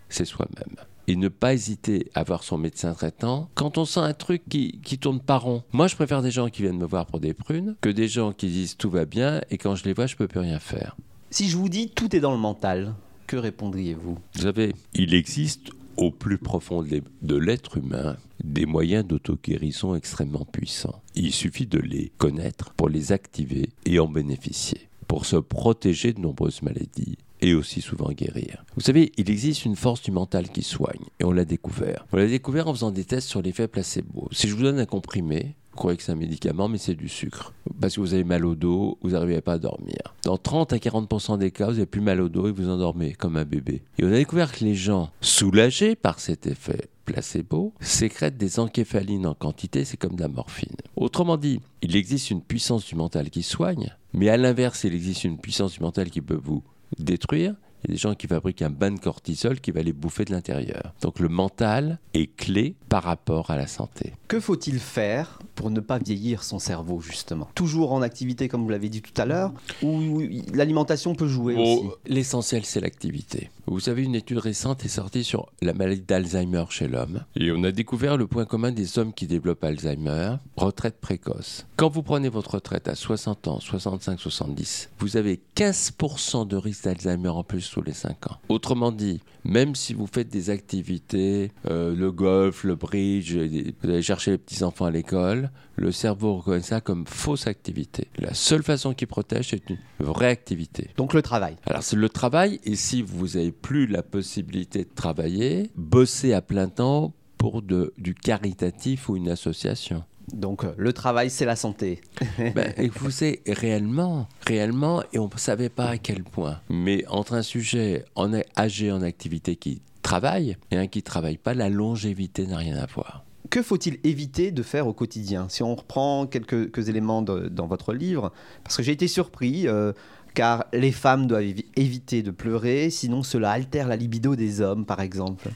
c'est 0.09 0.25
soi-même 0.25 0.77
et 1.07 1.17
ne 1.17 1.29
pas 1.29 1.55
hésiter 1.55 2.11
à 2.15 2.25
voir 2.25 2.43
son 2.43 2.59
médecin 2.59 2.93
traitant 2.95 3.49
quand 3.55 3.79
on 3.79 3.85
sent 3.85 4.01
un 4.01 4.15
truc 4.15 4.43
qui, 4.49 4.81
qui 4.83 4.99
tourne 4.99 5.21
pas 5.21 5.39
rond. 5.39 5.63
Moi, 5.73 5.87
je 5.87 5.97
préfère 5.97 6.23
des 6.23 6.31
gens 6.31 6.49
qui 6.49 6.63
viennent 6.63 6.79
me 6.79 6.87
voir 6.87 7.07
pour 7.07 7.21
des 7.21 7.35
prunes 7.35 7.77
que 7.81 7.89
des 7.89 8.09
gens 8.09 8.33
qui 8.33 8.49
disent 8.49 8.77
tout 8.77 8.91
va 8.91 9.05
bien 9.05 9.41
et 9.51 9.59
quand 9.59 9.75
je 9.75 9.85
les 9.85 9.93
vois, 9.93 10.07
je 10.07 10.17
peux 10.17 10.29
plus 10.29 10.41
rien 10.41 10.59
faire. 10.59 10.97
Si 11.31 11.49
je 11.49 11.57
vous 11.57 11.69
dis 11.69 11.91
tout 11.91 12.15
est 12.15 12.21
dans 12.21 12.33
le 12.33 12.39
mental, 12.39 12.95
que 13.27 13.37
répondriez-vous? 13.37 14.19
Vous 14.35 14.41
savez, 14.41 14.75
il 14.95 15.15
existe 15.15 15.71
au 15.97 16.11
plus 16.11 16.39
profond 16.39 16.83
de 16.83 17.37
l'être 17.37 17.79
humain 17.79 18.17
des 18.43 18.67
moyens 18.67 19.07
d'auto-guérison 19.07 19.95
extrêmement 19.95 20.45
puissants. 20.45 21.01
Il 21.15 21.33
suffit 21.33 21.67
de 21.67 21.79
les 21.79 22.13
connaître 22.19 22.73
pour 22.73 22.89
les 22.89 23.13
activer 23.13 23.71
et 23.87 23.99
en 23.99 24.09
bénéficier, 24.09 24.89
pour 25.07 25.25
se 25.25 25.37
protéger 25.37 26.13
de 26.13 26.21
nombreuses 26.21 26.63
maladies 26.63 27.19
et 27.45 27.55
aussi 27.55 27.83
souvent 27.83 28.11
guérir. 28.11 28.65
Vous 28.75 28.81
savez, 28.81 29.13
il 29.19 29.31
existe 29.31 29.67
une 29.67 29.77
force 29.77 30.01
du 30.01 30.11
mental 30.11 30.49
qui 30.49 30.63
soigne, 30.63 31.05
et 31.21 31.25
on 31.25 31.31
l'a 31.31 31.45
découvert. 31.45 32.07
On 32.13 32.17
l'a 32.17 32.27
découvert 32.27 32.69
en 32.69 32.73
faisant 32.73 32.91
des 32.91 33.05
tests 33.05 33.29
sur 33.29 33.43
l'effet 33.43 33.69
placebo. 33.69 34.29
Si 34.33 34.49
je 34.49 34.55
vous 34.55 34.63
donne 34.63 34.79
un 34.79 34.87
comprimé, 34.87 35.55
vous 35.73 35.77
croyez 35.77 35.99
que 35.99 36.03
c'est 36.03 36.13
un 36.13 36.17
médicament, 36.17 36.69
mais 36.69 36.79
c'est 36.79 36.95
du 36.95 37.09
sucre. 37.09 37.53
Parce 37.81 37.97
que 37.97 38.01
vous 38.01 38.15
avez 38.15 38.25
mal 38.25 38.47
au 38.47 38.55
dos, 38.55 38.97
vous 39.03 39.11
n'arrivez 39.11 39.43
pas 39.43 39.55
à 39.55 39.59
dormir. 39.59 40.15
Dans 40.23 40.39
30 40.39 40.73
à 40.73 40.79
40% 40.79 41.37
des 41.37 41.51
cas, 41.51 41.67
vous 41.67 41.77
avez 41.77 41.85
plus 41.85 42.01
mal 42.01 42.23
au 42.23 42.31
dos 42.31 42.49
et 42.49 42.53
vous 42.53 42.71
endormez 42.71 43.13
comme 43.13 43.37
un 43.37 43.45
bébé. 43.45 43.83
Et 43.99 44.05
on 44.05 44.09
a 44.09 44.13
découvert 44.13 44.51
que 44.51 44.65
les 44.65 44.75
gens 44.75 45.11
soulagés 45.21 45.97
par 45.97 46.21
cet 46.21 46.47
effet 46.47 46.89
placebo 47.05 47.75
sécrètent 47.81 48.39
des 48.39 48.59
encéphalines 48.59 49.27
en 49.27 49.35
quantité, 49.35 49.85
c'est 49.85 49.99
comme 49.99 50.17
de 50.17 50.23
la 50.23 50.29
morphine. 50.29 50.77
Autrement 50.97 51.37
dit, 51.37 51.61
il 51.83 51.95
existe 51.95 52.31
une 52.31 52.41
puissance 52.41 52.87
du 52.87 52.95
mental 52.95 53.29
qui 53.29 53.43
soigne, 53.43 53.95
mais 54.15 54.31
à 54.31 54.39
l'inverse, 54.39 54.85
il 54.85 54.95
existe 54.95 55.25
une 55.25 55.39
puissance 55.39 55.73
du 55.73 55.81
mental 55.81 56.09
qui 56.09 56.23
peut 56.23 56.41
vous 56.43 56.63
détruire, 56.99 57.55
il 57.85 57.91
y 57.91 57.93
a 57.93 57.95
des 57.95 58.01
gens 58.01 58.15
qui 58.15 58.27
fabriquent 58.27 58.63
un 58.63 58.71
bain 58.71 58.93
de 58.93 58.99
cortisol 58.99 59.61
qui 59.61 59.71
va 59.71 59.83
les 59.83 59.93
bouffer 59.93 60.25
de 60.25 60.33
l'intérieur. 60.33 60.95
Donc 61.03 61.21
le 61.21 61.29
mental 61.29 61.99
est 62.15 62.35
clé 62.35 62.77
par 62.89 63.03
rapport 63.03 63.51
à 63.51 63.57
la 63.57 63.67
santé. 63.67 64.15
Que 64.35 64.41
faut-il 64.41 64.81
faire 64.81 65.39
pour 65.55 65.71
ne 65.71 65.79
pas 65.79 66.01
vieillir 66.01 66.43
son 66.43 66.59
cerveau, 66.59 66.99
justement? 66.99 67.49
Toujours 67.55 67.93
en 67.93 68.03
activité, 68.03 68.49
comme 68.49 68.65
vous 68.65 68.69
l'avez 68.69 68.89
dit 68.89 69.01
tout 69.01 69.13
à 69.17 69.27
l'heure, 69.27 69.53
ou 69.81 70.23
l'alimentation 70.53 71.15
peut 71.15 71.29
jouer 71.29 71.55
aussi? 71.55 71.89
L'essentiel, 72.07 72.65
c'est 72.65 72.81
l'activité. 72.81 73.51
Vous 73.67 73.79
savez, 73.79 74.03
une 74.03 74.17
étude 74.17 74.39
récente 74.39 74.85
est 74.85 74.89
sortie 74.89 75.23
sur 75.23 75.47
la 75.63 75.73
maladie 75.73 76.03
d'Alzheimer 76.03 76.65
chez 76.69 76.89
l'homme. 76.89 77.23
Et 77.37 77.53
on 77.53 77.63
a 77.63 77.71
découvert 77.71 78.17
le 78.17 78.27
point 78.27 78.45
commun 78.45 78.73
des 78.73 78.99
hommes 78.99 79.13
qui 79.13 79.29
développent 79.29 79.63
Alzheimer, 79.63 80.35
retraite 80.57 81.01
précoce. 81.01 81.65
Quand 81.77 81.89
vous 81.89 82.03
prenez 82.03 82.29
votre 82.29 82.57
retraite 82.57 82.89
à 82.89 82.95
60 82.95 83.49
ans, 83.49 83.61
65, 83.61 84.19
70, 84.19 84.91
vous 84.99 85.17
avez 85.17 85.41
15% 85.57 86.47
de 86.47 86.57
risque 86.57 86.85
d'Alzheimer 86.85 87.29
en 87.29 87.45
plus 87.45 87.71
tous 87.71 87.83
les 87.83 87.93
5 87.93 88.33
ans. 88.33 88.37
Autrement 88.49 88.93
dit, 88.93 89.21
même 89.45 89.75
si 89.75 89.95
vous 89.95 90.07
faites 90.07 90.29
des 90.29 90.51
activités, 90.51 91.53
euh, 91.71 91.95
le 91.95 92.13
golf, 92.13 92.65
le 92.65 92.75
bridge, 92.75 93.35
vous 93.35 93.89
allez 93.89 94.03
chercher 94.03 94.24
les 94.33 94.39
petits-enfants 94.39 94.87
à 94.87 94.91
l'école, 94.91 95.51
le 95.77 95.93
cerveau 95.93 96.37
reconnaît 96.37 96.61
ça 96.61 96.81
comme 96.81 97.07
fausse 97.07 97.47
activité. 97.47 98.09
La 98.19 98.35
seule 98.35 98.63
façon 98.63 98.95
qui 98.95 99.07
protège, 99.07 99.51
c'est 99.51 99.71
une 99.71 99.79
vraie 100.01 100.29
activité. 100.29 100.91
Donc 100.97 101.15
le 101.15 101.23
travail. 101.23 101.57
Alors 101.67 101.83
c'est 101.83 101.97
le 101.97 102.09
travail, 102.09 102.61
et 102.65 102.77
si 102.77 103.03
vous 103.03 103.29
n'avez 103.29 103.53
plus 103.53 103.87
la 103.87 104.03
possibilité 104.03 104.85
de 104.85 104.91
travailler, 104.95 105.71
bosser 105.77 106.33
à 106.33 106.43
plein 106.43 106.69
temps 106.69 107.13
pour 107.39 107.63
de, 107.63 107.93
du 107.99 108.15
caritatif 108.15 109.09
ou 109.09 109.17
une 109.17 109.29
association. 109.29 110.05
Donc 110.33 110.65
euh, 110.65 110.73
le 110.77 110.93
travail, 110.93 111.29
c'est 111.31 111.45
la 111.45 111.57
santé. 111.57 112.01
ben, 112.39 112.73
et 112.77 112.89
vous 112.89 113.11
savez, 113.11 113.43
réellement, 113.47 114.29
réellement, 114.47 115.03
et 115.13 115.19
on 115.19 115.29
ne 115.33 115.39
savait 115.39 115.69
pas 115.69 115.89
à 115.91 115.99
quel 115.99 116.25
point, 116.25 116.61
mais 116.71 117.05
entre 117.09 117.35
un 117.35 117.43
sujet 117.43 118.05
en, 118.15 118.33
âgé 118.57 118.91
en 118.91 119.03
activité 119.03 119.57
qui 119.57 119.83
travaille 120.03 120.57
et 120.71 120.77
un 120.77 120.87
qui 120.87 121.01
ne 121.01 121.05
travaille 121.05 121.37
pas, 121.37 121.55
la 121.55 121.69
longévité 121.69 122.47
n'a 122.47 122.59
rien 122.59 122.77
à 122.77 122.87
voir 122.87 123.25
que 123.55 123.63
faut-il 123.63 124.01
éviter 124.03 124.51
de 124.51 124.65
faire 124.65 124.89
au 124.89 124.93
quotidien? 124.93 125.49
Si 125.49 125.63
on 125.63 125.77
reprend 125.77 126.27
quelques, 126.27 126.89
éléments 126.89 127.23
dans 127.23 127.69
votre 127.69 127.95
livre, 127.95 128.33
parce 128.65 128.77
que 128.77 128.83
j'ai 128.83 128.91
été 128.91 129.07
surpris, 129.07 129.69
euh, 129.69 129.93
car 130.35 130.65
les 130.73 130.91
femmes 130.91 131.29
doivent 131.29 131.45
éviter 131.77 132.25
de 132.25 132.33
pleurer, 132.33 132.91
sinon 132.91 133.23
cela 133.23 133.53
altère 133.53 133.87
la 133.87 133.95
libido 133.95 134.35
des 134.35 134.61
hommes, 134.61 134.85
par 134.85 135.01
exemple. 135.01 135.51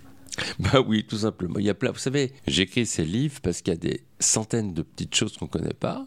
Bah 0.61 0.81
oui, 0.87 1.05
tout 1.09 1.19
simplement. 1.19 1.59
Il 1.59 1.64
y 1.64 1.71
a 1.71 1.75
plein. 1.75 1.90
Vous 1.90 1.99
savez, 1.99 2.33
j'écris 2.47 2.87
ces 2.87 3.05
livres 3.05 3.40
parce 3.43 3.62
qu'il 3.62 3.73
y 3.73 3.76
a 3.76 3.81
des 3.81 4.05
centaines 4.21 4.75
de 4.75 4.83
petites 4.83 5.17
choses 5.17 5.37
qu'on 5.37 5.47
ne 5.47 5.50
connaît 5.50 5.75
pas. 5.75 6.07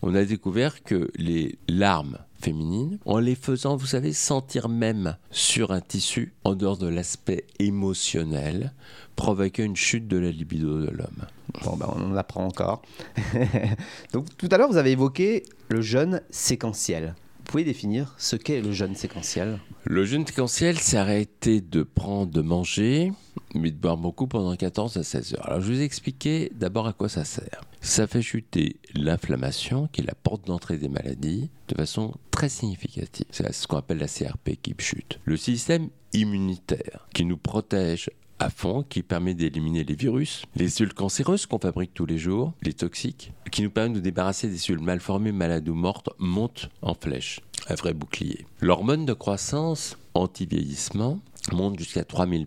On 0.00 0.14
a 0.14 0.24
découvert 0.24 0.82
que 0.84 1.10
les 1.16 1.58
larmes 1.68 2.16
féminines, 2.40 2.98
en 3.04 3.18
les 3.18 3.34
faisant, 3.34 3.76
vous 3.76 3.86
savez, 3.86 4.12
sentir 4.12 4.68
même 4.68 5.16
sur 5.30 5.70
un 5.70 5.80
tissu, 5.80 6.34
en 6.44 6.54
dehors 6.54 6.78
de 6.78 6.88
l'aspect 6.88 7.44
émotionnel, 7.58 8.72
provoquait 9.16 9.64
une 9.64 9.76
chute 9.76 10.08
de 10.08 10.18
la 10.18 10.30
libido 10.30 10.80
de 10.80 10.90
l'homme. 10.90 11.26
Bon, 11.64 11.76
ben 11.76 11.88
on 11.96 12.12
en 12.12 12.16
apprend 12.16 12.44
encore. 12.44 12.82
Donc 14.12 14.26
tout 14.36 14.48
à 14.50 14.58
l'heure, 14.58 14.70
vous 14.70 14.76
avez 14.76 14.92
évoqué 14.92 15.44
le 15.68 15.80
jeûne 15.80 16.20
séquentiel. 16.30 17.14
Vous 17.38 17.52
pouvez 17.52 17.64
définir 17.64 18.14
ce 18.18 18.36
qu'est 18.36 18.60
le 18.60 18.72
jeûne 18.72 18.96
séquentiel? 18.96 19.60
Le 19.84 20.04
jeûne 20.04 20.26
séquentiel, 20.26 20.78
c'est 20.78 20.96
arrêter 20.96 21.60
de 21.60 21.82
prendre, 21.82 22.32
de 22.32 22.40
manger, 22.42 23.12
de 23.56 23.76
boire 23.76 23.96
beaucoup 23.96 24.26
pendant 24.26 24.54
14 24.54 24.96
à 24.96 25.02
16 25.02 25.34
heures. 25.34 25.46
Alors 25.46 25.60
je 25.60 25.68
vais 25.68 25.76
vous 25.76 25.82
expliquer 25.82 26.50
d'abord 26.54 26.86
à 26.86 26.92
quoi 26.92 27.08
ça 27.08 27.24
sert. 27.24 27.62
Ça 27.80 28.06
fait 28.06 28.22
chuter 28.22 28.76
l'inflammation, 28.94 29.88
qui 29.92 30.00
est 30.00 30.06
la 30.06 30.14
porte 30.14 30.46
d'entrée 30.46 30.78
des 30.78 30.88
maladies, 30.88 31.50
de 31.68 31.74
façon 31.74 32.14
très 32.30 32.48
significative. 32.48 33.26
C'est 33.30 33.52
ce 33.52 33.66
qu'on 33.66 33.78
appelle 33.78 33.98
la 33.98 34.08
CRP 34.08 34.56
qui 34.60 34.74
chute. 34.78 35.20
Le 35.24 35.36
système 35.36 35.88
immunitaire, 36.12 37.06
qui 37.14 37.24
nous 37.24 37.36
protège 37.36 38.10
à 38.38 38.50
fond 38.50 38.84
qui 38.88 39.02
permet 39.02 39.34
d'éliminer 39.34 39.84
les 39.84 39.94
virus, 39.94 40.44
les 40.56 40.68
cellules 40.68 40.94
cancéreuses 40.94 41.46
qu'on 41.46 41.58
fabrique 41.58 41.94
tous 41.94 42.06
les 42.06 42.18
jours, 42.18 42.52
les 42.62 42.72
toxiques, 42.72 43.32
qui 43.50 43.62
nous 43.62 43.70
permet 43.70 43.90
de 43.90 43.94
nous 43.94 44.00
débarrasser 44.00 44.48
des 44.48 44.58
cellules 44.58 44.82
mal 44.82 45.00
formées, 45.00 45.32
malades 45.32 45.68
ou 45.68 45.74
mortes, 45.74 46.10
monte 46.18 46.68
en 46.82 46.94
flèche. 46.94 47.40
Un 47.68 47.74
vrai 47.74 47.94
bouclier. 47.94 48.46
L'hormone 48.60 49.06
de 49.06 49.12
croissance 49.12 49.96
anti-vieillissement 50.14 51.18
monte 51.52 51.78
jusqu'à 51.78 52.02
3000%. 52.02 52.46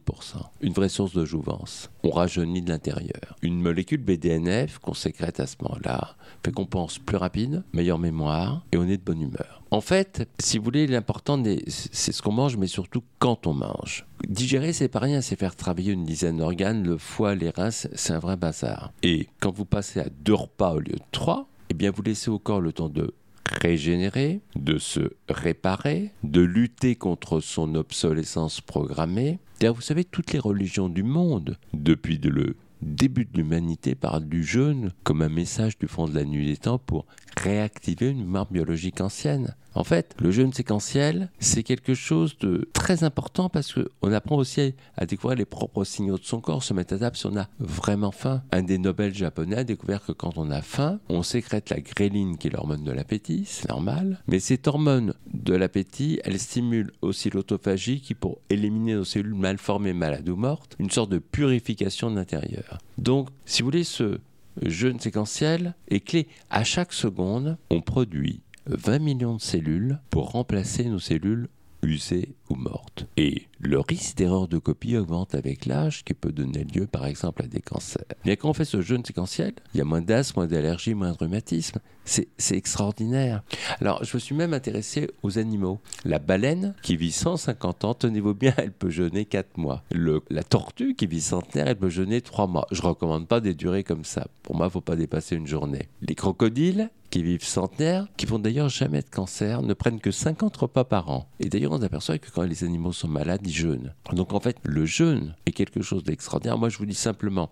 Une 0.61 0.73
vraie 0.73 0.89
source 0.89 1.13
de 1.13 1.25
jouvence. 1.25 1.89
On 2.03 2.09
rajeunit 2.09 2.61
de 2.61 2.69
l'intérieur. 2.69 3.37
Une 3.41 3.61
molécule 3.61 4.01
BDNF 4.01 4.79
qu'on 4.79 4.93
sécrète 4.93 5.39
à 5.39 5.47
ce 5.47 5.55
moment-là 5.61 6.15
fait 6.43 6.51
qu'on 6.51 6.65
pense 6.65 6.99
plus 6.99 7.17
rapide, 7.17 7.63
meilleure 7.73 7.99
mémoire 7.99 8.65
et 8.71 8.77
on 8.77 8.87
est 8.87 8.97
de 8.97 9.03
bonne 9.03 9.21
humeur. 9.21 9.61
En 9.71 9.81
fait, 9.81 10.27
si 10.39 10.57
vous 10.57 10.63
voulez, 10.63 10.87
l'important, 10.87 11.41
c'est 11.67 12.11
ce 12.11 12.21
qu'on 12.21 12.31
mange, 12.31 12.57
mais 12.57 12.67
surtout 12.67 13.03
quand 13.19 13.45
on 13.45 13.53
mange. 13.53 14.07
Digérer, 14.27 14.73
c'est 14.73 14.87
pas 14.87 14.99
rien, 14.99 15.21
c'est 15.21 15.35
faire 15.35 15.55
travailler 15.55 15.93
une 15.93 16.05
dizaine 16.05 16.37
d'organes, 16.37 16.83
le 16.83 16.97
foie, 16.97 17.35
les 17.35 17.51
reins, 17.51 17.71
c'est 17.71 18.11
un 18.11 18.19
vrai 18.19 18.35
bazar. 18.35 18.91
Et 19.03 19.27
quand 19.39 19.53
vous 19.53 19.65
passez 19.65 19.99
à 19.99 20.07
deux 20.23 20.33
repas 20.33 20.73
au 20.73 20.79
lieu 20.79 20.95
de 20.95 21.03
trois, 21.11 21.47
eh 21.69 21.75
bien, 21.75 21.91
vous 21.91 22.01
laissez 22.01 22.31
au 22.31 22.39
corps 22.39 22.61
le 22.61 22.73
temps 22.73 22.89
de 22.89 23.13
régénérer, 23.61 24.41
de 24.55 24.77
se 24.77 25.11
réparer, 25.27 26.11
de 26.23 26.41
lutter 26.41 26.95
contre 26.95 27.39
son 27.39 27.75
obsolescence 27.75 28.61
programmée. 28.61 29.39
Vous 29.61 29.81
savez, 29.81 30.05
toutes 30.05 30.31
les 30.31 30.39
religions 30.39 30.89
du 30.89 31.03
monde, 31.03 31.57
depuis 31.73 32.17
le 32.17 32.55
début 32.81 33.25
de 33.25 33.37
l'humanité, 33.37 33.95
parlent 33.95 34.27
du 34.27 34.43
jeûne 34.43 34.93
comme 35.03 35.21
un 35.21 35.29
message 35.29 35.77
du 35.77 35.87
fond 35.87 36.07
de 36.07 36.15
la 36.15 36.23
nuit 36.23 36.45
des 36.45 36.57
temps 36.57 36.79
pour 36.79 37.05
réactiver 37.43 38.09
une 38.09 38.19
mémoire 38.19 38.47
biologique 38.51 39.01
ancienne. 39.01 39.55
En 39.75 39.83
fait, 39.83 40.15
le 40.19 40.31
jeûne 40.31 40.51
séquentiel, 40.51 41.29
c'est 41.39 41.63
quelque 41.63 41.93
chose 41.93 42.37
de 42.39 42.67
très 42.73 43.03
important 43.03 43.49
parce 43.49 43.73
qu'on 43.73 44.11
apprend 44.11 44.35
aussi 44.35 44.73
à 44.97 45.05
découvrir 45.05 45.37
les 45.37 45.45
propres 45.45 45.83
signaux 45.83 46.17
de 46.17 46.23
son 46.23 46.41
corps, 46.41 46.63
se 46.63 46.73
mettre 46.73 46.95
à 46.95 46.97
table 46.97 47.15
si 47.15 47.27
on 47.27 47.37
a 47.37 47.47
vraiment 47.59 48.11
faim. 48.11 48.41
Un 48.51 48.63
des 48.63 48.77
Nobel 48.77 49.13
japonais 49.13 49.57
a 49.57 49.63
découvert 49.63 50.03
que 50.03 50.11
quand 50.11 50.37
on 50.37 50.49
a 50.49 50.61
faim, 50.61 50.99
on 51.07 51.23
sécrète 51.23 51.69
la 51.69 51.79
gréline 51.79 52.37
qui 52.37 52.47
est 52.47 52.51
l'hormone 52.51 52.83
de 52.83 52.91
l'appétit, 52.91 53.43
c'est 53.45 53.69
normal. 53.69 54.21
Mais 54.27 54.39
cette 54.39 54.67
hormone 54.67 55.13
de 55.33 55.53
l'appétit, 55.53 56.19
elle 56.23 56.39
stimule 56.39 56.91
aussi 57.01 57.29
l'autophagie 57.29 58.01
qui, 58.01 58.15
pour 58.15 58.39
éliminer 58.49 58.95
nos 58.95 59.05
cellules 59.05 59.35
mal 59.35 59.59
formées, 59.59 59.93
malades 59.93 60.27
ou 60.29 60.35
mortes, 60.35 60.75
une 60.79 60.89
sorte 60.89 61.11
de 61.11 61.19
purification 61.19 62.09
de 62.09 62.15
l'intérieur. 62.15 62.79
Donc, 62.97 63.29
si 63.45 63.61
vous 63.61 63.67
voulez, 63.67 63.83
ce 63.83 64.19
jeûne 64.65 64.99
séquentiel 64.99 65.75
est 65.89 65.99
clé. 65.99 66.27
À 66.49 66.63
chaque 66.63 66.93
seconde, 66.93 67.57
on 67.69 67.81
produit 67.81 68.41
20 68.67 68.99
millions 68.99 69.35
de 69.35 69.41
cellules 69.41 69.99
pour 70.09 70.31
remplacer 70.31 70.85
nos 70.85 70.99
cellules 70.99 71.47
usées 71.81 72.35
ou 72.49 72.55
mortes. 72.55 73.05
Et 73.17 73.43
le 73.59 73.79
risque 73.79 74.17
d'erreur 74.17 74.47
de 74.47 74.57
copie 74.57 74.97
augmente 74.97 75.35
avec 75.35 75.65
l'âge, 75.65 76.03
qui 76.03 76.13
peut 76.13 76.31
donner 76.31 76.63
lieu 76.63 76.87
par 76.87 77.05
exemple 77.05 77.43
à 77.43 77.47
des 77.47 77.61
cancers. 77.61 78.05
Mais 78.25 78.37
quand 78.37 78.49
on 78.49 78.53
fait 78.53 78.65
ce 78.65 78.81
jeûne 78.81 79.05
séquentiel, 79.05 79.53
il 79.73 79.77
y 79.77 79.81
a 79.81 79.85
moins 79.85 80.01
d'asthme, 80.01 80.39
moins 80.39 80.47
d'allergies, 80.47 80.93
moins 80.93 81.11
de 81.11 81.17
rhumatisme. 81.17 81.79
C'est 82.05 82.55
extraordinaire. 82.55 83.43
Alors, 83.79 84.03
je 84.03 84.17
me 84.17 84.19
suis 84.19 84.33
même 84.33 84.55
intéressé 84.55 85.11
aux 85.21 85.37
animaux. 85.37 85.79
La 86.05 86.17
baleine, 86.17 86.73
qui 86.81 86.97
vit 86.97 87.11
150 87.11 87.85
ans, 87.85 87.93
tenez-vous 87.93 88.33
bien, 88.33 88.53
elle 88.57 88.71
peut 88.71 88.89
jeûner 88.89 89.25
4 89.25 89.57
mois. 89.57 89.83
La 90.29 90.43
tortue, 90.43 90.95
qui 90.95 91.05
vit 91.05 91.21
centenaire, 91.21 91.67
elle 91.67 91.77
peut 91.77 91.89
jeûner 91.89 92.21
3 92.21 92.47
mois. 92.47 92.65
Je 92.71 92.81
recommande 92.81 93.27
pas 93.27 93.41
des 93.41 93.53
durées 93.53 93.83
comme 93.83 94.05
ça. 94.05 94.27
Pour 94.41 94.55
moi, 94.55 94.65
il 94.65 94.69
ne 94.69 94.71
faut 94.73 94.81
pas 94.81 94.95
dépasser 94.95 95.35
une 95.35 95.45
journée. 95.45 95.87
Les 96.01 96.15
crocodiles, 96.15 96.89
qui 97.09 97.23
vivent 97.23 97.43
centenaires, 97.43 98.07
qui 98.17 98.25
vont 98.25 98.39
d'ailleurs 98.39 98.69
jamais 98.69 99.01
de 99.01 99.09
cancer, 99.09 99.61
ne 99.61 99.73
prennent 99.73 99.99
que 99.99 100.11
50 100.11 100.55
repas 100.55 100.83
par 100.83 101.09
an. 101.09 101.27
Et 101.39 101.49
d'ailleurs, 101.49 101.71
on 101.71 101.81
aperçoit 101.81 102.17
que 102.17 102.29
quand 102.31 102.43
les 102.43 102.63
animaux 102.63 102.91
sont 102.91 103.07
malades, 103.07 103.41
ils 103.45 103.53
jeûnent. 103.53 103.93
Donc 104.13 104.33
en 104.33 104.39
fait, 104.39 104.57
le 104.63 104.85
jeûne 104.85 105.35
est 105.45 105.51
quelque 105.51 105.81
chose 105.81 106.03
d'extraordinaire. 106.03 106.57
Moi, 106.57 106.69
je 106.69 106.77
vous 106.77 106.85
dis 106.85 106.95
simplement, 106.95 107.49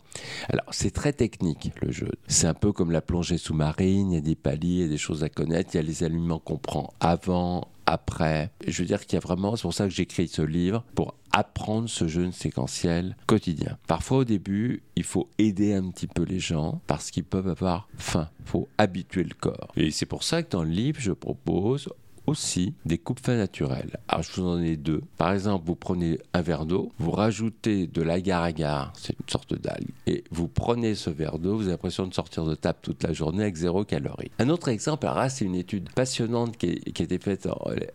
alors 0.49 0.65
c'est 0.71 0.91
très 0.91 1.13
technique, 1.13 1.71
le 1.81 1.91
jeûne. 1.91 2.11
C'est 2.27 2.47
un 2.47 2.53
peu 2.53 2.71
comme 2.71 2.91
la 2.91 3.01
plongée 3.01 3.37
sous-marine, 3.37 4.11
il 4.11 4.15
y 4.15 4.17
a 4.17 4.21
des 4.21 4.35
paliers, 4.35 4.67
il 4.67 4.81
y 4.81 4.83
a 4.83 4.87
des 4.87 4.97
choses 4.97 5.23
à 5.23 5.29
connaître, 5.29 5.71
il 5.73 5.77
y 5.77 5.79
a 5.79 5.83
les 5.83 6.03
aliments 6.03 6.39
qu'on 6.39 6.57
prend 6.57 6.93
avant, 6.99 7.67
après. 7.87 8.51
Je 8.67 8.81
veux 8.81 8.87
dire 8.87 9.03
qu'il 9.05 9.13
y 9.13 9.17
a 9.17 9.21
vraiment, 9.21 9.55
c'est 9.55 9.63
pour 9.63 9.73
ça 9.73 9.85
que 9.85 9.93
j'écris 9.93 10.27
ce 10.27 10.43
livre, 10.43 10.83
pour 10.93 11.15
apprendre 11.31 11.89
ce 11.89 12.07
jeûne 12.07 12.31
séquentiel 12.31 13.15
quotidien. 13.25 13.77
Parfois 13.87 14.19
au 14.19 14.23
début, 14.23 14.83
il 14.95 15.03
faut 15.03 15.29
aider 15.37 15.73
un 15.73 15.89
petit 15.89 16.07
peu 16.07 16.23
les 16.23 16.39
gens 16.39 16.81
parce 16.87 17.11
qu'ils 17.11 17.23
peuvent 17.23 17.47
avoir 17.47 17.87
faim. 17.97 18.29
Il 18.41 18.49
faut 18.49 18.67
habituer 18.77 19.23
le 19.23 19.33
corps. 19.33 19.71
Et 19.75 19.91
c'est 19.91 20.05
pour 20.05 20.23
ça 20.23 20.43
que 20.43 20.49
dans 20.51 20.63
le 20.63 20.69
livre, 20.69 20.99
je 20.99 21.11
propose 21.11 21.89
aussi 22.27 22.73
des 22.85 22.97
coupes 22.97 23.19
fins 23.19 23.37
naturelles. 23.37 23.97
Alors 24.07 24.23
je 24.23 24.31
vous 24.33 24.47
en 24.47 24.61
ai 24.61 24.75
deux. 24.75 25.01
Par 25.17 25.33
exemple, 25.33 25.65
vous 25.65 25.75
prenez 25.75 26.19
un 26.33 26.41
verre 26.41 26.65
d'eau, 26.65 26.91
vous 26.99 27.11
rajoutez 27.11 27.87
de 27.87 28.01
l'agar-agar, 28.01 28.93
c'est 28.95 29.13
une 29.19 29.29
sorte 29.29 29.53
d'algue, 29.53 29.89
et 30.05 30.23
vous 30.31 30.47
prenez 30.47 30.95
ce 30.95 31.09
verre 31.09 31.39
d'eau, 31.39 31.55
vous 31.55 31.63
avez 31.63 31.71
l'impression 31.71 32.05
de 32.05 32.13
sortir 32.13 32.45
de 32.45 32.55
table 32.55 32.79
toute 32.81 33.03
la 33.03 33.13
journée 33.13 33.43
avec 33.43 33.55
zéro 33.55 33.83
calorie. 33.85 34.31
Un 34.39 34.49
autre 34.49 34.67
exemple, 34.67 35.07
alors 35.07 35.29
c'est 35.31 35.45
une 35.45 35.55
étude 35.55 35.89
passionnante 35.91 36.57
qui, 36.57 36.67
a 36.67 37.03
été 37.03 37.17
faite 37.17 37.47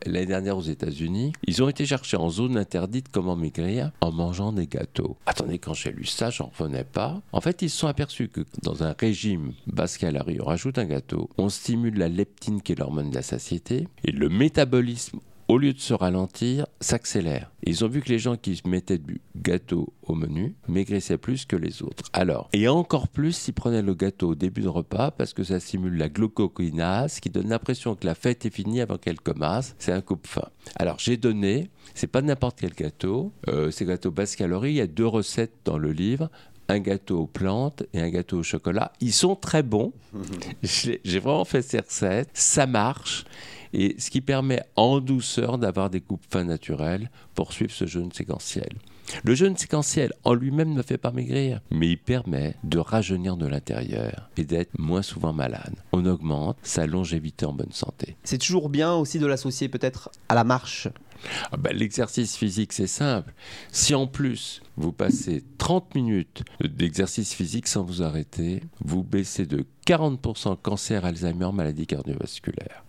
l'année 0.06 0.26
dernière 0.26 0.56
aux 0.56 0.62
États-Unis. 0.62 1.32
Ils 1.46 1.62
ont 1.62 1.68
été 1.68 1.84
chercher 1.86 2.16
en 2.16 2.30
zone 2.30 2.56
interdite 2.56 3.08
comment 3.10 3.36
maigrir 3.36 3.92
en 4.00 4.12
mangeant 4.12 4.52
des 4.52 4.66
gâteaux. 4.66 5.16
Attendez, 5.26 5.58
quand 5.58 5.74
j'ai 5.74 5.92
lu 5.92 6.04
ça, 6.04 6.30
j'en 6.30 6.50
revenais 6.56 6.84
pas. 6.84 7.20
En 7.32 7.40
fait, 7.40 7.62
ils 7.62 7.70
se 7.70 7.78
sont 7.78 7.86
aperçus 7.86 8.28
que 8.28 8.40
dans 8.62 8.82
un 8.82 8.94
régime 8.98 9.52
basse 9.66 9.98
calorie, 9.98 10.38
on 10.40 10.46
rajoute 10.46 10.78
un 10.78 10.86
gâteau, 10.86 11.28
on 11.38 11.48
stimule 11.48 11.98
la 11.98 12.08
leptine 12.08 12.62
qui 12.62 12.72
est 12.72 12.78
l'hormone 12.78 13.10
de 13.10 13.14
la 13.14 13.22
satiété, 13.22 13.88
et 14.04 14.12
le 14.12 14.21
métabolisme, 14.28 15.20
au 15.48 15.58
lieu 15.58 15.72
de 15.72 15.80
se 15.80 15.92
ralentir, 15.92 16.66
s'accélère. 16.80 17.50
Ils 17.64 17.84
ont 17.84 17.88
vu 17.88 18.00
que 18.00 18.08
les 18.08 18.18
gens 18.18 18.36
qui 18.36 18.60
mettaient 18.64 18.98
du 18.98 19.20
gâteau 19.36 19.92
au 20.02 20.14
menu 20.14 20.54
maigrissaient 20.66 21.18
plus 21.18 21.44
que 21.44 21.56
les 21.56 21.82
autres. 21.82 22.04
Alors, 22.12 22.48
et 22.52 22.68
encore 22.68 23.08
plus 23.08 23.32
s'ils 23.32 23.52
prenaient 23.52 23.82
le 23.82 23.94
gâteau 23.94 24.30
au 24.30 24.34
début 24.34 24.62
de 24.62 24.68
repas 24.68 25.10
parce 25.10 25.34
que 25.34 25.44
ça 25.44 25.60
simule 25.60 25.96
la 25.98 26.08
glucokinase 26.08 27.20
qui 27.20 27.28
donne 27.28 27.50
l'impression 27.50 27.94
que 27.96 28.06
la 28.06 28.14
fête 28.14 28.46
est 28.46 28.54
finie 28.54 28.80
avant 28.80 28.96
qu'elle 28.96 29.20
commence. 29.20 29.74
C'est 29.78 29.92
un 29.92 30.00
coupe-fin. 30.00 30.48
Alors, 30.76 30.98
j'ai 30.98 31.18
donné, 31.18 31.70
c'est 31.94 32.06
pas 32.06 32.22
n'importe 32.22 32.60
quel 32.60 32.72
gâteau, 32.72 33.32
euh, 33.48 33.70
c'est 33.70 33.84
gâteau 33.84 34.10
basse 34.10 34.36
calorie. 34.36 34.70
Il 34.70 34.76
y 34.76 34.80
a 34.80 34.86
deux 34.86 35.06
recettes 35.06 35.52
dans 35.64 35.76
le 35.76 35.92
livre 35.92 36.30
un 36.68 36.78
gâteau 36.78 37.20
aux 37.20 37.26
plantes 37.26 37.82
et 37.92 38.00
un 38.00 38.08
gâteau 38.08 38.38
au 38.38 38.42
chocolat. 38.42 38.92
Ils 39.00 39.12
sont 39.12 39.36
très 39.36 39.62
bons. 39.62 39.92
J'ai 40.62 41.18
vraiment 41.18 41.44
fait 41.44 41.60
ces 41.60 41.80
recettes. 41.80 42.30
Ça 42.32 42.66
marche 42.66 43.26
et 43.72 43.96
ce 43.98 44.10
qui 44.10 44.20
permet 44.20 44.62
en 44.76 45.00
douceur 45.00 45.58
d'avoir 45.58 45.90
des 45.90 46.00
coupes 46.00 46.24
fins 46.30 46.44
naturelles 46.44 47.10
pour 47.34 47.52
suivre 47.52 47.72
ce 47.72 47.86
jeûne 47.86 48.12
séquentiel. 48.12 48.70
Le 49.24 49.34
jeûne 49.34 49.56
séquentiel 49.56 50.12
en 50.24 50.34
lui-même 50.34 50.72
ne 50.72 50.82
fait 50.82 50.98
pas 50.98 51.10
maigrir, 51.10 51.60
mais 51.70 51.90
il 51.90 51.98
permet 51.98 52.54
de 52.64 52.78
rajeunir 52.78 53.36
de 53.36 53.46
l'intérieur 53.46 54.30
et 54.36 54.44
d'être 54.44 54.78
moins 54.78 55.02
souvent 55.02 55.32
malade. 55.32 55.74
On 55.92 56.06
augmente 56.06 56.56
sa 56.62 56.86
longévité 56.86 57.44
en 57.44 57.52
bonne 57.52 57.72
santé. 57.72 58.16
C'est 58.24 58.38
toujours 58.38 58.68
bien 58.68 58.94
aussi 58.94 59.18
de 59.18 59.26
l'associer 59.26 59.68
peut-être 59.68 60.10
à 60.28 60.34
la 60.34 60.44
marche. 60.44 60.88
Ah 61.52 61.56
ben, 61.56 61.76
l'exercice 61.76 62.36
physique, 62.36 62.72
c'est 62.72 62.86
simple. 62.86 63.32
Si 63.70 63.94
en 63.94 64.06
plus 64.06 64.60
vous 64.76 64.92
passez 64.92 65.44
30 65.58 65.94
minutes 65.94 66.42
d'exercice 66.60 67.34
physique 67.34 67.68
sans 67.68 67.84
vous 67.84 68.02
arrêter, 68.02 68.62
vous 68.84 69.04
baissez 69.04 69.46
de 69.46 69.66
40% 69.86 70.56
cancer, 70.60 71.04
Alzheimer, 71.04 71.50
maladie 71.52 71.86
cardiovasculaire. 71.86 72.84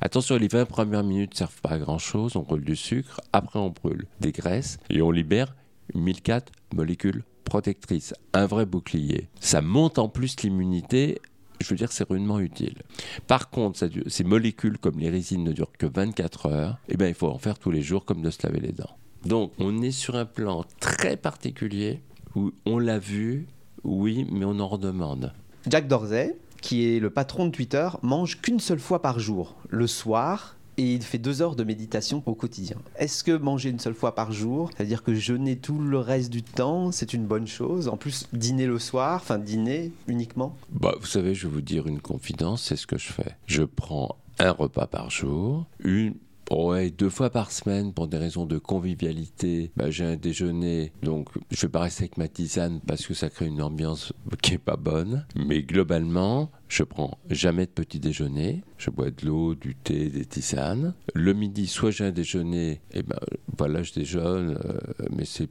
Attention, 0.00 0.36
les 0.36 0.48
20 0.48 0.64
premières 0.66 1.04
minutes 1.04 1.32
ne 1.32 1.36
servent 1.36 1.60
pas 1.60 1.70
à 1.70 1.78
grand 1.78 1.98
chose. 1.98 2.36
On 2.36 2.42
brûle 2.42 2.64
du 2.64 2.76
sucre, 2.76 3.20
après 3.32 3.58
on 3.58 3.70
brûle 3.70 4.06
des 4.20 4.32
graisses 4.32 4.78
et 4.90 5.02
on 5.02 5.10
libère 5.10 5.54
1004 5.94 6.52
molécules 6.74 7.22
protectrices. 7.44 8.14
Un 8.32 8.46
vrai 8.46 8.66
bouclier. 8.66 9.28
Ça 9.40 9.62
monte 9.62 9.98
en 9.98 10.08
plus 10.08 10.42
l'immunité 10.42 11.20
je 11.60 11.70
veux 11.70 11.76
dire, 11.76 11.92
c'est 11.92 12.08
rudement 12.08 12.40
utile. 12.40 12.82
Par 13.26 13.50
contre, 13.50 13.88
ces 14.06 14.24
molécules, 14.24 14.78
comme 14.78 14.98
les 14.98 15.10
résines, 15.10 15.44
ne 15.44 15.52
durent 15.52 15.72
que 15.72 15.86
24 15.86 16.46
heures. 16.46 16.78
Et 16.88 16.92
eh 16.92 16.96
bien, 16.96 17.08
il 17.08 17.14
faut 17.14 17.28
en 17.28 17.38
faire 17.38 17.58
tous 17.58 17.70
les 17.70 17.82
jours, 17.82 18.04
comme 18.04 18.22
de 18.22 18.30
se 18.30 18.46
laver 18.46 18.60
les 18.60 18.72
dents. 18.72 18.96
Donc, 19.24 19.52
on 19.58 19.82
est 19.82 19.90
sur 19.90 20.16
un 20.16 20.24
plan 20.24 20.64
très 20.80 21.16
particulier 21.16 22.00
où 22.34 22.52
on 22.66 22.78
l'a 22.78 22.98
vu, 22.98 23.46
oui, 23.84 24.26
mais 24.30 24.44
on 24.44 24.58
en 24.60 24.68
redemande. 24.68 25.32
Jack 25.66 25.88
Dorsey, 25.88 26.36
qui 26.66 26.96
est 26.96 26.98
le 26.98 27.10
patron 27.10 27.46
de 27.46 27.52
Twitter, 27.52 27.88
mange 28.02 28.40
qu'une 28.40 28.58
seule 28.58 28.80
fois 28.80 29.00
par 29.00 29.20
jour, 29.20 29.54
le 29.68 29.86
soir, 29.86 30.56
et 30.78 30.94
il 30.94 31.02
fait 31.04 31.18
deux 31.18 31.40
heures 31.40 31.54
de 31.54 31.62
méditation 31.62 32.24
au 32.26 32.34
quotidien. 32.34 32.76
Est-ce 32.98 33.22
que 33.22 33.30
manger 33.30 33.70
une 33.70 33.78
seule 33.78 33.94
fois 33.94 34.16
par 34.16 34.32
jour, 34.32 34.70
c'est-à-dire 34.74 35.04
que 35.04 35.14
jeûner 35.14 35.56
tout 35.56 35.78
le 35.78 36.00
reste 36.00 36.28
du 36.28 36.42
temps, 36.42 36.90
c'est 36.90 37.14
une 37.14 37.24
bonne 37.24 37.46
chose? 37.46 37.86
En 37.86 37.96
plus, 37.96 38.26
dîner 38.32 38.66
le 38.66 38.80
soir, 38.80 39.20
enfin 39.22 39.38
dîner 39.38 39.92
uniquement? 40.08 40.56
Bah, 40.72 40.96
Vous 40.98 41.06
savez, 41.06 41.36
je 41.36 41.46
vais 41.46 41.54
vous 41.54 41.60
dire 41.60 41.86
une 41.86 42.00
confidence, 42.00 42.64
c'est 42.64 42.76
ce 42.76 42.88
que 42.88 42.98
je 42.98 43.12
fais. 43.12 43.36
Je 43.46 43.62
prends 43.62 44.16
un 44.40 44.50
repas 44.50 44.88
par 44.88 45.08
jour, 45.08 45.66
une 45.84 46.14
Ouais, 46.50 46.90
deux 46.90 47.10
fois 47.10 47.30
par 47.30 47.50
semaine 47.50 47.92
pour 47.92 48.06
des 48.06 48.18
raisons 48.18 48.46
de 48.46 48.58
convivialité. 48.58 49.72
Bah, 49.76 49.90
j'ai 49.90 50.04
un 50.04 50.16
déjeuner, 50.16 50.92
donc 51.02 51.28
je 51.50 51.62
vais 51.62 51.70
pas 51.70 51.80
rester 51.80 52.04
avec 52.04 52.18
ma 52.18 52.28
tisane 52.28 52.80
parce 52.86 53.06
que 53.06 53.14
ça 53.14 53.30
crée 53.30 53.46
une 53.46 53.62
ambiance 53.62 54.12
qui 54.42 54.54
est 54.54 54.58
pas 54.58 54.76
bonne. 54.76 55.26
Mais 55.34 55.62
globalement, 55.62 56.50
je 56.68 56.84
prends 56.84 57.18
jamais 57.30 57.66
de 57.66 57.70
petit 57.72 57.98
déjeuner. 57.98 58.62
Je 58.78 58.90
bois 58.90 59.10
de 59.10 59.26
l'eau, 59.26 59.54
du 59.54 59.74
thé, 59.74 60.08
des 60.08 60.24
tisanes. 60.24 60.94
Le 61.14 61.32
midi, 61.32 61.66
soit 61.66 61.90
j'ai 61.90 62.04
un 62.04 62.12
déjeuner, 62.12 62.80
et 62.92 63.02
ben 63.02 63.18
voilà, 63.56 63.82
je 63.82 63.92
déjeune, 63.92 64.58
euh, 64.64 64.78
mais 65.10 65.24
c'est 65.24 65.48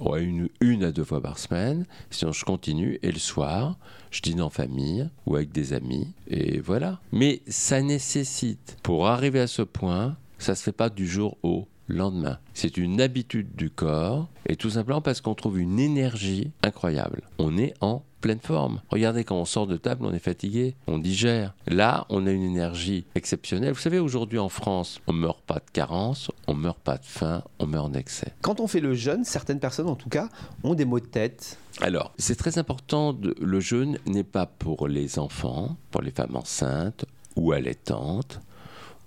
ouais, 0.00 0.22
une, 0.22 0.48
une 0.60 0.84
à 0.84 0.92
deux 0.92 1.04
fois 1.04 1.20
par 1.20 1.38
semaine. 1.38 1.84
Sinon, 2.10 2.32
je 2.32 2.44
continue. 2.44 2.98
Et 3.02 3.12
le 3.12 3.18
soir, 3.18 3.78
je 4.10 4.22
dîne 4.22 4.40
en 4.40 4.50
famille 4.50 5.08
ou 5.26 5.36
avec 5.36 5.52
des 5.52 5.72
amis. 5.72 6.14
Et 6.28 6.60
voilà. 6.60 7.00
Mais 7.12 7.42
ça 7.48 7.82
nécessite, 7.82 8.78
pour 8.82 9.08
arriver 9.08 9.40
à 9.40 9.46
ce 9.46 9.62
point, 9.62 10.16
ça 10.38 10.54
se 10.54 10.62
fait 10.62 10.72
pas 10.72 10.90
du 10.90 11.06
jour 11.06 11.36
au 11.42 11.68
lendemain. 11.88 12.38
C'est 12.54 12.76
une 12.76 13.00
habitude 13.00 13.56
du 13.56 13.70
corps 13.70 14.28
et 14.46 14.56
tout 14.56 14.70
simplement 14.70 15.00
parce 15.00 15.20
qu'on 15.20 15.34
trouve 15.34 15.58
une 15.58 15.80
énergie 15.80 16.52
incroyable. 16.62 17.22
On 17.38 17.56
est 17.58 17.74
en 17.80 18.02
pleine 18.20 18.40
forme. 18.40 18.80
Regardez 18.90 19.24
quand 19.24 19.36
on 19.36 19.44
sort 19.44 19.66
de 19.66 19.76
table, 19.76 20.04
on 20.04 20.12
est 20.12 20.18
fatigué, 20.18 20.74
on 20.86 20.98
digère. 20.98 21.54
Là, 21.66 22.04
on 22.08 22.26
a 22.26 22.30
une 22.30 22.42
énergie 22.42 23.04
exceptionnelle. 23.14 23.72
Vous 23.72 23.80
savez, 23.80 23.98
aujourd'hui 23.98 24.38
en 24.38 24.48
France, 24.48 25.00
on 25.06 25.12
meurt 25.12 25.40
pas 25.40 25.56
de 25.56 25.70
carence, 25.72 26.30
on 26.46 26.54
meurt 26.54 26.78
pas 26.78 26.98
de 26.98 27.04
faim, 27.04 27.44
on 27.58 27.66
meurt 27.66 27.92
d'excès. 27.92 28.32
Quand 28.42 28.60
on 28.60 28.66
fait 28.66 28.80
le 28.80 28.94
jeûne, 28.94 29.24
certaines 29.24 29.60
personnes 29.60 29.88
en 29.88 29.94
tout 29.94 30.08
cas 30.08 30.28
ont 30.64 30.74
des 30.74 30.84
maux 30.84 31.00
de 31.00 31.06
tête. 31.06 31.58
Alors, 31.80 32.12
c'est 32.18 32.36
très 32.36 32.58
important, 32.58 33.16
le 33.40 33.60
jeûne 33.60 33.98
n'est 34.06 34.24
pas 34.24 34.46
pour 34.46 34.88
les 34.88 35.18
enfants, 35.20 35.76
pour 35.92 36.02
les 36.02 36.10
femmes 36.10 36.34
enceintes 36.34 37.04
ou 37.36 37.52
allaitantes 37.52 38.40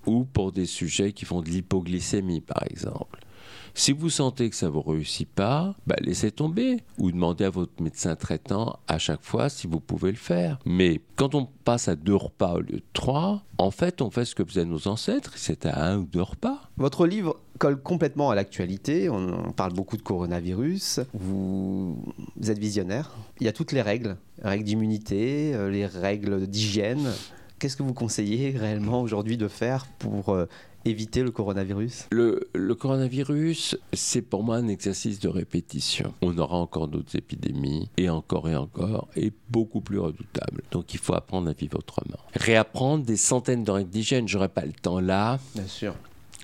ou 0.05 0.25
pour 0.25 0.51
des 0.51 0.65
sujets 0.65 1.13
qui 1.13 1.25
font 1.25 1.41
de 1.41 1.49
l'hypoglycémie, 1.49 2.41
par 2.41 2.63
exemple. 2.69 3.19
Si 3.73 3.93
vous 3.93 4.09
sentez 4.09 4.49
que 4.49 4.55
ça 4.55 4.65
ne 4.65 4.71
vous 4.71 4.81
réussit 4.81 5.29
pas, 5.29 5.75
bah 5.87 5.95
laissez 6.01 6.31
tomber 6.31 6.77
ou 6.97 7.11
demandez 7.11 7.45
à 7.45 7.49
votre 7.49 7.81
médecin 7.81 8.15
traitant 8.15 8.79
à 8.87 8.97
chaque 8.97 9.23
fois 9.23 9.49
si 9.49 9.65
vous 9.65 9.79
pouvez 9.79 10.11
le 10.11 10.17
faire. 10.17 10.59
Mais 10.65 10.99
quand 11.15 11.35
on 11.35 11.47
passe 11.63 11.87
à 11.87 11.95
deux 11.95 12.15
repas 12.15 12.55
au 12.55 12.59
lieu 12.59 12.77
de 12.77 12.83
trois, 12.93 13.43
en 13.57 13.71
fait, 13.71 14.01
on 14.01 14.11
fait 14.11 14.25
ce 14.25 14.35
que 14.35 14.43
faisaient 14.43 14.65
nos 14.65 14.87
ancêtres, 14.87 15.33
c'était 15.37 15.69
à 15.69 15.85
un 15.85 15.99
ou 15.99 16.05
deux 16.05 16.21
repas. 16.21 16.69
Votre 16.77 17.07
livre 17.07 17.37
colle 17.59 17.81
complètement 17.81 18.29
à 18.29 18.35
l'actualité. 18.35 19.09
On, 19.09 19.51
parle 19.51 19.73
beaucoup 19.73 19.95
de 19.95 20.01
coronavirus. 20.01 21.01
Vous, 21.13 22.03
vous 22.35 22.51
êtes 22.51 22.59
visionnaire. 22.59 23.15
Il 23.39 23.45
y 23.45 23.49
a 23.49 23.53
toutes 23.53 23.71
les 23.71 23.81
règles, 23.81 24.17
règles 24.41 24.63
d'immunité, 24.63 25.53
euh, 25.53 25.69
les 25.69 25.85
règles 25.85 26.47
d'hygiène. 26.47 27.11
Qu'est-ce 27.62 27.78
que 27.78 27.84
vous 27.84 27.93
conseillez 27.93 28.58
réellement 28.58 29.04
aujourd'hui 29.04 29.38
de 29.38 29.47
faire 29.47 29.86
pour 30.00 30.30
euh, 30.30 30.47
éviter 30.84 31.21
le 31.21 31.30
coronavirus? 31.30 32.08
Le, 32.10 32.50
coronavirus, 32.74 33.78
c'est 33.93 34.24
pour 34.24 34.41
moi 34.41 34.56
un 34.56 34.67
exercice 34.67 35.19
de 35.19 35.30
répétition. 35.30 36.12
On 36.24 36.36
aura 36.39 36.58
encore 36.58 36.88
d'autres 36.88 37.15
épidémies, 37.15 37.88
et 37.97 38.10
encore 38.10 38.50
et 38.50 38.56
encore, 38.56 39.10
et 39.15 39.32
beaucoup 39.52 39.80
plus 39.80 40.00
redoutables. 40.00 40.63
Donc 40.71 40.95
il 40.95 41.00
faut 41.00 41.13
apprendre 41.13 41.52
à 41.52 41.54
vivre 41.54 41.78
autrement. 41.78 42.17
Réapprendre 42.34 43.06
des 43.06 43.15
centaines 43.15 43.63
de 43.63 43.69
règles 43.69 43.91
d'hygiène, 43.91 44.28
j'aurais 44.28 44.50
pas 44.50 44.65
le 44.65 44.74
temps 44.74 45.00
là 45.00 45.38
Bien 45.54 45.67
sûr. 45.67 45.93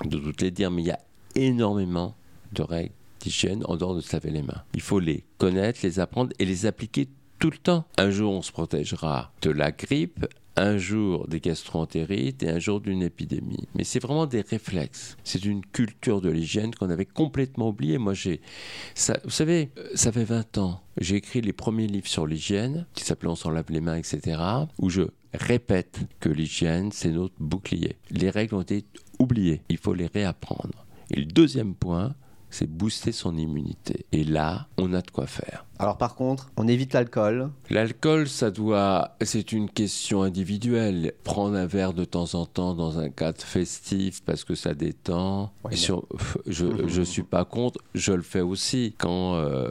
de 0.06 0.20
toutes 0.20 0.42
les 0.44 0.52
dire, 0.52 0.70
mais 0.70 0.84
il 0.84 0.88
y 0.90 0.92
a 0.92 1.00
énormément 1.34 2.14
de 2.54 2.62
règles 2.62 2.94
d'hygiène 3.22 3.64
en 3.66 3.76
dehors 3.76 3.96
de 3.96 4.02
se 4.02 4.16
laver 4.16 4.30
les 4.30 4.44
mains. 4.44 4.62
Il 4.76 4.82
faut 4.82 5.00
les 5.00 5.24
connaître, 5.40 5.80
les 5.82 6.00
apprendre 6.00 6.32
et 6.38 6.46
les 6.46 6.68
appliquer 6.68 7.08
tout 7.40 7.50
le 7.50 7.58
temps. 7.58 7.86
Un 7.98 8.12
jour, 8.12 8.34
on 8.34 8.42
se 8.44 8.52
protégera 8.52 9.32
de 9.42 9.50
la 9.50 9.72
grippe, 9.72 10.26
un 10.58 10.78
jour 10.78 11.28
des 11.28 11.40
gastroentérites 11.40 12.44
et 12.44 12.50
un 12.50 12.60
jour 12.60 12.82
d'une 12.82 13.04
épidémie. 13.04 13.68
Mais 13.76 13.84
c'est 13.84 14.00
vraiment 14.00 14.26
des 14.26 14.42
réflexes. 14.42 15.16
C'est 15.24 15.46
une 15.46 15.64
culture 15.64 16.20
de 16.20 16.30
l'hygiène 16.30 16.74
qu'on 16.74 16.90
avait 16.90 17.06
complètement 17.06 17.70
oubliée. 17.70 18.00
Moi, 18.00 18.14
j'ai. 18.14 18.42
vous 19.24 19.30
savez, 19.30 19.70
ça 19.94 20.12
fait 20.12 20.24
20 20.24 20.58
ans. 20.58 20.82
J'ai 21.00 21.16
écrit 21.16 21.42
les 21.42 21.54
premiers 21.54 21.88
livres 21.88 22.08
sur 22.08 22.26
l'hygiène, 22.26 22.88
qui 22.94 23.04
s'appelaient 23.04 23.30
On 23.30 23.36
s'en 23.36 23.52
lave 23.52 23.70
les 23.70 23.82
mains, 23.82 23.96
etc., 23.96 24.42
où 24.80 24.90
je 24.90 25.04
répète 25.34 26.00
que 26.20 26.30
l'hygiène, 26.30 26.92
c'est 26.92 27.12
notre 27.12 27.36
bouclier. 27.40 27.98
Les 28.10 28.32
règles 28.32 28.56
ont 28.56 28.62
été 28.62 28.86
oubliées. 29.20 29.62
Il 29.70 29.78
faut 29.78 29.94
les 29.94 30.08
réapprendre. 30.08 30.86
Et 31.12 31.20
le 31.20 31.26
deuxième 31.26 31.76
point, 31.76 32.16
c'est 32.50 32.70
booster 32.70 33.12
son 33.12 33.36
immunité. 33.38 34.06
Et 34.12 34.24
là, 34.24 34.68
on 34.78 34.94
a 34.94 35.02
de 35.02 35.12
quoi 35.12 35.28
faire. 35.28 35.66
Alors 35.80 35.98
par 35.98 36.16
contre, 36.16 36.50
on 36.58 36.68
évite 36.68 36.94
l'alcool. 36.94 37.50
L'alcool, 37.70 38.28
ça 38.28 38.50
doit, 38.52 39.16
c'est 39.22 39.52
une 39.52 39.70
question 39.70 40.24
individuelle. 40.24 41.14
Prendre 41.24 41.56
un 41.56 41.66
verre 41.68 41.94
de 41.94 42.04
temps 42.06 42.34
en 42.36 42.46
temps 42.46 42.74
dans 42.74 42.98
un 43.00 43.10
cadre 43.10 43.42
festif 43.42 44.24
parce 44.24 44.44
que 44.44 44.56
ça 44.56 44.74
détend. 44.74 45.52
Ouais, 45.64 45.76
Sur- 45.76 46.06
je, 46.48 46.66
je 46.88 47.02
suis 47.04 47.24
pas 47.24 47.46
contre. 47.46 47.80
Je 47.94 48.14
le 48.14 48.24
fais 48.24 48.42
aussi 48.42 48.96
quand 48.98 49.36
euh, 49.36 49.70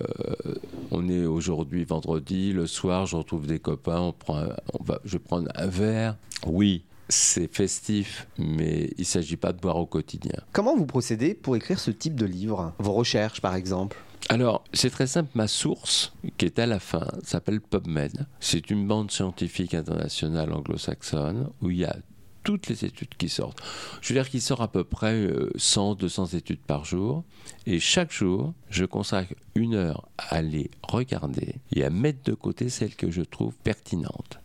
on 0.91 1.09
est 1.09 1.25
aujourd'hui 1.25 1.85
vendredi, 1.85 2.53
le 2.53 2.67
soir, 2.67 3.07
je 3.07 3.17
retrouve 3.17 3.47
des 3.47 3.59
copains, 3.59 4.01
on 4.01 4.13
prend, 4.13 4.39
un- 4.39 4.57
on 4.79 4.85
va, 4.85 5.01
je 5.05 5.13
vais 5.13 5.19
prendre 5.19 5.49
un 5.55 5.67
verre. 5.67 6.17
Oui. 6.47 6.85
C'est 7.09 7.53
festif, 7.55 8.27
mais 8.37 8.91
il 8.97 9.01
ne 9.01 9.05
s'agit 9.05 9.37
pas 9.37 9.53
de 9.53 9.61
boire 9.61 9.77
au 9.77 9.87
quotidien. 9.87 10.41
Comment 10.53 10.77
vous 10.77 10.87
procédez 10.87 11.35
pour 11.35 11.55
écrire 11.55 11.79
ce 11.79 11.93
type 11.93 12.17
de 12.17 12.27
livre? 12.27 12.73
Vos 12.79 12.93
recherches 12.93 13.41
par 13.41 13.55
exemple? 13.55 13.97
Alors, 14.29 14.65
c'est 14.73 14.91
très 14.91 15.07
simple. 15.07 15.31
Ma 15.35 15.47
source, 15.47 16.13
qui 16.37 16.47
est 16.47 16.59
à 16.59 16.67
la 16.67 16.81
fin, 16.81 17.07
s'appelle 17.23 17.61
PubMed. 17.61 18.27
C'est 18.41 18.71
une 18.71 18.87
bande 18.89 19.13
scientifique 19.13 19.73
internationale 19.73 20.53
anglo-saxonne 20.53 21.49
où 21.63 21.71
il 21.71 21.79
y 21.79 21.85
a 21.85 21.97
toutes 22.43 22.69
les 22.69 22.85
études 22.85 23.15
qui 23.17 23.29
sortent. 23.29 23.61
Je 24.01 24.13
veux 24.13 24.21
dire 24.21 24.29
qu'il 24.29 24.41
sort 24.41 24.63
à 24.63 24.69
peu 24.69 24.85
près 24.85 25.15
euh, 25.15 25.51
100, 25.57 25.97
200 25.97 26.27
études 26.27 26.61
par 26.61 26.85
jour. 26.85 27.25
Et 27.67 27.79
chaque 27.79 28.13
jour, 28.13 28.53
je 28.71 28.85
consacre 28.85 29.35
une 29.55 29.75
heure 29.75 30.09
à 30.17 30.43
les 30.43 30.71
regarder 30.83 31.57
et 31.73 31.85
à 31.85 31.91
mettre 31.91 32.23
de 32.25 32.35
côté 32.35 32.69
celles 32.69 32.97
que 32.97 33.11
je 33.11 33.23
trouve 33.23 33.55
pertinentes. 33.63 34.41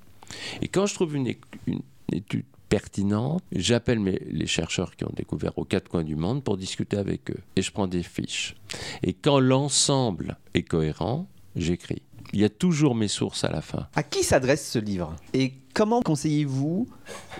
Et 0.61 0.67
quand 0.67 0.85
je 0.85 0.93
trouve 0.95 1.15
une, 1.15 1.33
une 1.67 1.81
étude 2.11 2.45
pertinente, 2.69 3.43
j'appelle 3.51 4.01
les 4.01 4.47
chercheurs 4.47 4.95
qui 4.95 5.03
ont 5.03 5.11
découvert 5.13 5.57
aux 5.57 5.65
quatre 5.65 5.89
coins 5.89 6.05
du 6.05 6.15
monde 6.15 6.41
pour 6.41 6.55
discuter 6.55 6.95
avec 6.95 7.29
eux. 7.29 7.39
Et 7.57 7.61
je 7.61 7.71
prends 7.71 7.87
des 7.87 8.01
fiches. 8.03 8.55
Et 9.03 9.13
quand 9.13 9.39
l'ensemble 9.41 10.37
est 10.53 10.63
cohérent, 10.63 11.27
j'écris. 11.55 12.01
Il 12.33 12.39
y 12.39 12.45
a 12.45 12.49
toujours 12.49 12.95
mes 12.95 13.07
sources 13.07 13.43
à 13.43 13.49
la 13.49 13.61
fin. 13.61 13.87
À 13.95 14.03
qui 14.03 14.23
s'adresse 14.23 14.69
ce 14.69 14.79
livre 14.79 15.15
Et 15.33 15.53
comment 15.73 16.01
conseillez-vous 16.01 16.87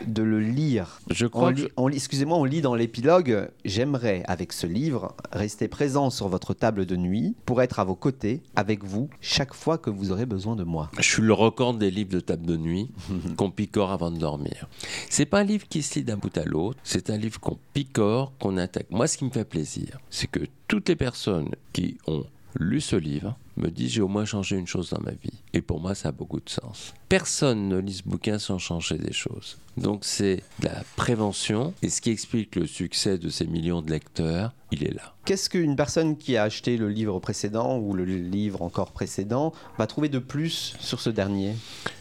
de 0.05 0.23
le 0.23 0.39
lire 0.39 0.99
Je 1.09 1.27
crois 1.27 1.53
Excusez-moi, 1.93 2.37
on 2.37 2.43
lit 2.43 2.61
dans 2.61 2.75
l'épilogue 2.75 3.49
J'aimerais, 3.63 4.23
avec 4.27 4.51
ce 4.51 4.67
livre, 4.67 5.15
rester 5.31 5.67
présent 5.67 6.09
sur 6.09 6.27
votre 6.27 6.53
table 6.53 6.85
de 6.85 6.95
nuit 6.95 7.35
pour 7.45 7.61
être 7.61 7.79
à 7.79 7.83
vos 7.83 7.95
côtés, 7.95 8.41
avec 8.55 8.83
vous, 8.83 9.09
chaque 9.21 9.53
fois 9.53 9.77
que 9.77 9.89
vous 9.89 10.11
aurez 10.11 10.25
besoin 10.25 10.55
de 10.55 10.63
moi. 10.63 10.89
je 10.97 11.09
suis 11.09 11.21
le 11.21 11.33
record 11.33 11.73
des 11.73 11.91
livres 11.91 12.11
de 12.11 12.19
table 12.19 12.45
de 12.45 12.57
nuit 12.57 12.91
qu'on 13.37 13.51
picore 13.51 13.91
avant 13.91 14.11
de 14.11 14.17
dormir. 14.17 14.67
C'est 15.09 15.25
pas 15.25 15.39
un 15.39 15.43
livre 15.43 15.67
qui 15.69 15.83
se 15.83 15.99
lit 15.99 16.05
d'un 16.05 16.17
bout 16.17 16.35
à 16.37 16.43
l'autre, 16.43 16.79
c'est 16.83 17.09
un 17.09 17.17
livre 17.17 17.39
qu'on 17.39 17.57
picore, 17.73 18.33
qu'on 18.39 18.57
attaque. 18.57 18.87
Moi, 18.89 19.07
ce 19.07 19.17
qui 19.17 19.25
me 19.25 19.29
fait 19.29 19.45
plaisir, 19.45 19.99
c'est 20.09 20.27
que 20.27 20.41
toutes 20.67 20.89
les 20.89 20.95
personnes 20.95 21.49
qui 21.73 21.97
ont 22.07 22.25
lu 22.59 22.81
ce 22.81 22.95
livre 22.95 23.37
me 23.57 23.69
disent 23.69 23.91
j'ai 23.91 24.01
au 24.01 24.07
moins 24.07 24.25
changé 24.25 24.57
une 24.57 24.67
chose 24.67 24.89
dans 24.89 25.01
ma 25.01 25.11
vie. 25.11 25.41
Et 25.53 25.61
pour 25.61 25.79
moi, 25.79 25.95
ça 25.95 26.09
a 26.09 26.11
beaucoup 26.11 26.39
de 26.39 26.49
sens. 26.49 26.93
Personne 27.09 27.67
ne 27.67 27.77
lit 27.77 27.93
ce 27.93 28.03
bouquin 28.03 28.39
sans 28.39 28.57
changer 28.57 28.97
des 28.97 29.13
choses. 29.13 29.57
Donc 29.77 30.03
c'est 30.03 30.43
de 30.59 30.65
la 30.65 30.83
prévention. 30.95 31.73
Et 31.81 31.89
ce 31.89 32.01
qui 32.01 32.09
explique 32.09 32.55
le 32.55 32.67
succès 32.67 33.17
de 33.17 33.29
ces 33.29 33.47
millions 33.47 33.81
de 33.81 33.91
lecteurs, 33.91 34.53
il 34.71 34.83
est 34.83 34.93
là. 34.93 35.13
Qu'est-ce 35.25 35.49
qu'une 35.49 35.75
personne 35.75 36.17
qui 36.17 36.37
a 36.37 36.43
acheté 36.43 36.77
le 36.77 36.89
livre 36.89 37.19
précédent 37.19 37.77
ou 37.77 37.93
le 37.93 38.03
livre 38.05 38.61
encore 38.61 38.91
précédent 38.91 39.53
va 39.77 39.87
trouver 39.87 40.09
de 40.09 40.19
plus 40.19 40.75
sur 40.79 40.99
ce 40.99 41.09
dernier? 41.09 41.55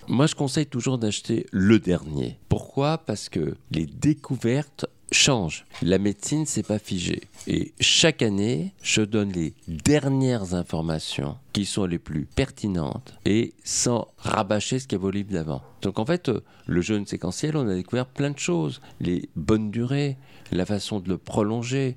Moi, 0.08 0.26
je 0.26 0.34
conseille 0.34 0.66
toujours 0.66 0.98
d'acheter 0.98 1.46
le 1.52 1.78
dernier. 1.78 2.38
Pourquoi? 2.48 2.98
Parce 2.98 3.28
que 3.28 3.56
les 3.70 3.86
découvertes 3.86 4.86
changent. 5.12 5.64
La 5.82 5.98
médecine, 5.98 6.46
c'est 6.46 6.66
pas 6.66 6.78
figé. 6.78 7.22
Et 7.46 7.72
chaque 7.80 8.22
année, 8.22 8.72
je 8.82 9.02
donne 9.02 9.32
les 9.32 9.54
dernières 9.66 10.54
informations 10.54 11.36
qui 11.52 11.64
sont 11.64 11.86
les 11.86 11.98
plus 11.98 12.26
pertinentes 12.26 13.14
et 13.24 13.52
sans 13.64 14.08
rabâcher 14.18 14.78
ce 14.78 14.86
qu'il 14.86 14.98
y 14.98 15.00
avait 15.00 15.08
au 15.08 15.10
livre 15.10 15.32
d'avant. 15.32 15.62
Donc 15.82 15.98
en 15.98 16.04
fait, 16.04 16.28
euh, 16.28 16.40
le 16.66 16.80
jeûne 16.80 17.06
séquentiel, 17.06 17.56
on 17.56 17.68
a 17.68 17.74
découvert 17.74 18.06
plein 18.06 18.30
de 18.30 18.38
choses. 18.38 18.80
Les 19.00 19.28
bonnes 19.36 19.70
durées, 19.70 20.16
la 20.52 20.66
façon 20.66 21.00
de 21.00 21.08
le 21.08 21.18
prolonger. 21.18 21.96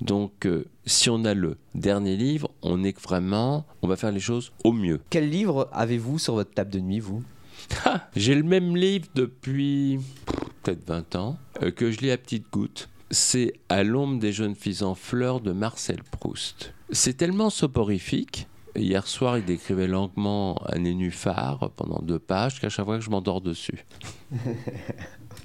Donc 0.00 0.46
euh, 0.46 0.64
si 0.86 1.10
on 1.10 1.24
a 1.24 1.34
le 1.34 1.58
dernier 1.74 2.16
livre, 2.16 2.50
on 2.62 2.82
est 2.84 2.98
vraiment, 2.98 3.66
on 3.82 3.88
va 3.88 3.96
faire 3.96 4.12
les 4.12 4.20
choses 4.20 4.52
au 4.64 4.72
mieux. 4.72 5.00
Quel 5.10 5.28
livre 5.28 5.68
avez-vous 5.72 6.18
sur 6.18 6.34
votre 6.34 6.52
table 6.52 6.70
de 6.70 6.80
nuit, 6.80 7.00
vous? 7.00 7.22
J'ai 8.16 8.34
le 8.34 8.42
même 8.42 8.76
livre 8.76 9.06
depuis 9.14 10.00
peut-être 10.62 10.86
20 10.86 11.16
ans, 11.16 11.38
euh, 11.62 11.70
que 11.70 11.90
je 11.90 12.00
lis 12.00 12.10
à 12.10 12.18
petites 12.18 12.50
gouttes. 12.50 12.88
C'est 13.10 13.54
À 13.68 13.82
l'ombre 13.82 14.20
des 14.20 14.32
jeunes 14.32 14.54
filles 14.54 14.82
en 14.82 14.94
fleurs 14.94 15.40
de 15.40 15.52
Marcel 15.52 16.02
Proust. 16.04 16.72
C'est 16.90 17.16
tellement 17.16 17.50
soporifique. 17.50 18.46
Hier 18.76 19.06
soir, 19.06 19.36
il 19.38 19.44
décrivait 19.44 19.88
longuement 19.88 20.60
un 20.72 20.78
nénuphar 20.78 21.70
pendant 21.76 22.00
deux 22.02 22.20
pages 22.20 22.60
qu'à 22.60 22.68
chaque 22.68 22.84
fois 22.84 22.98
que 22.98 23.04
je 23.04 23.10
m'endors 23.10 23.40
dessus. 23.40 23.84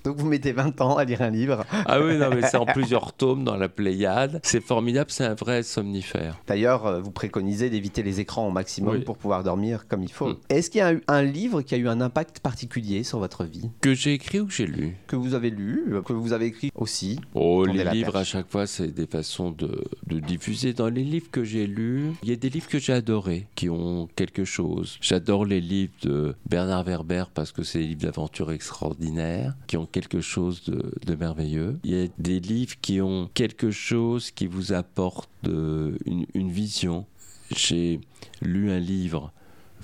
Donc 0.04 0.18
vous 0.18 0.28
mettez 0.28 0.52
20 0.52 0.80
ans 0.82 0.98
à 0.98 1.04
lire 1.06 1.22
un 1.22 1.30
livre. 1.30 1.66
Ah 1.86 2.00
oui, 2.02 2.18
non, 2.18 2.30
mais 2.30 2.42
c'est 2.44 2.58
en 2.58 2.66
plusieurs 2.76 3.14
tomes 3.14 3.44
dans 3.44 3.56
la 3.58 3.70
Pléiade. 3.70 4.40
C'est 4.44 4.62
formidable, 4.62 5.12
c'est 5.12 5.26
un 5.26 5.34
vrai 5.34 5.64
somnifère. 5.64 6.40
D'ailleurs, 6.48 6.86
euh, 6.86 7.02
vous 7.02 7.12
préconisez 7.12 7.70
d'éviter 7.70 8.04
les 8.04 8.20
écrans 8.20 8.48
au 8.48 8.52
maximum 8.52 8.98
Oui. 8.98 9.04
pour 9.04 9.18
pouvoir 9.18 9.44
dormir 9.44 9.88
comme 9.88 10.04
il 10.04 10.12
faut. 10.12 10.30
Mm. 10.30 10.38
Est-ce 10.50 10.70
qu'il 10.70 10.80
y 10.80 10.84
a 10.84 10.94
eu 10.94 11.02
un 11.08 11.22
livre 11.24 11.62
qui 11.62 11.76
a 11.76 11.78
eu 11.78 11.88
un 11.88 12.02
impact 12.02 12.40
particulier 12.40 13.04
sur 13.04 13.20
votre 13.20 13.44
vie? 13.46 13.70
Que 13.82 13.94
j'ai 13.94 14.14
écrit 14.14 14.40
ou 14.40 14.48
que 14.48 14.54
j'ai 14.54 14.68
lu? 14.68 14.96
Que 15.08 15.16
vous 15.16 15.34
avez 15.34 15.50
lu, 15.50 15.86
euh, 15.92 16.02
que 16.02 16.14
vous 16.14 16.34
avez 16.34 16.46
écrit 16.48 16.72
aussi 16.76 17.20
Oh, 17.34 17.66
les 17.66 17.84
livres, 17.86 18.16
à 18.16 18.24
chaque 18.24 18.50
fois, 18.50 18.68
c'est 18.68 18.88
des 18.94 19.08
façons 19.08 19.52
de, 19.52 19.84
de 20.08 20.20
diffuser. 20.20 20.74
Dans 20.74 20.90
les 20.90 21.04
livres 21.04 21.30
que 21.32 21.44
j'ai 21.44 21.68
lus, 21.68 22.12
il 22.24 22.30
y 22.30 22.34
a 22.34 22.36
des 22.36 22.50
livres 22.50 22.68
que 22.68 22.80
j'ai 22.80 22.94
adorés, 22.94 23.48
qui 23.56 23.70
ont 23.70 24.08
quelque 24.16 24.46
chose. 24.46 24.98
J'adore 25.02 25.46
les 25.46 25.62
livres 25.62 25.94
de 26.04 26.36
Bernard 26.50 26.84
Werber 26.84 27.26
parce 27.34 27.52
que 27.52 27.64
c'est 27.64 27.80
des 27.80 27.88
livres 27.88 28.02
d'aventure 28.02 28.52
extraordinaires, 28.52 29.56
qui 29.68 29.75
ont 29.78 29.86
quelque 29.86 30.22
chose 30.22 30.64
de, 30.64 31.16
merveilleux. 31.16 31.80
Il 31.84 31.92
y 31.92 32.04
a 32.04 32.08
des 32.18 32.40
livres 32.40 32.76
qui 32.82 33.02
ont 33.02 33.30
quelque 33.34 33.72
chose 33.72 34.32
qui 34.32 34.48
vous 34.48 34.74
apporte 34.74 35.30
euh, 35.48 35.98
une 36.06 36.52
vision. 36.52 37.06
J'ai 37.52 38.00
lu 38.42 38.72
un 38.72 38.80
livre 38.80 39.32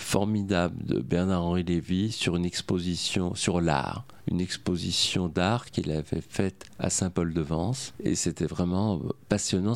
formidable 0.02 0.84
de 0.84 1.00
Bernard-Henri 1.00 1.64
Lévy 1.64 2.12
sur 2.12 2.36
une 2.36 2.46
exposition 2.46 3.36
sur 3.36 3.62
l'art, 3.62 4.06
une 4.30 4.42
exposition 4.42 5.28
d'art 5.28 5.72
qu'il 5.72 5.92
avait 5.92 6.22
faite 6.22 6.66
à 6.80 6.90
Saint-Paul-de-Vence 6.90 7.94
et 8.04 8.16
c'était 8.16 8.46
vraiment 8.46 8.98
euh, 8.98 9.10
passionnant. 9.30 9.74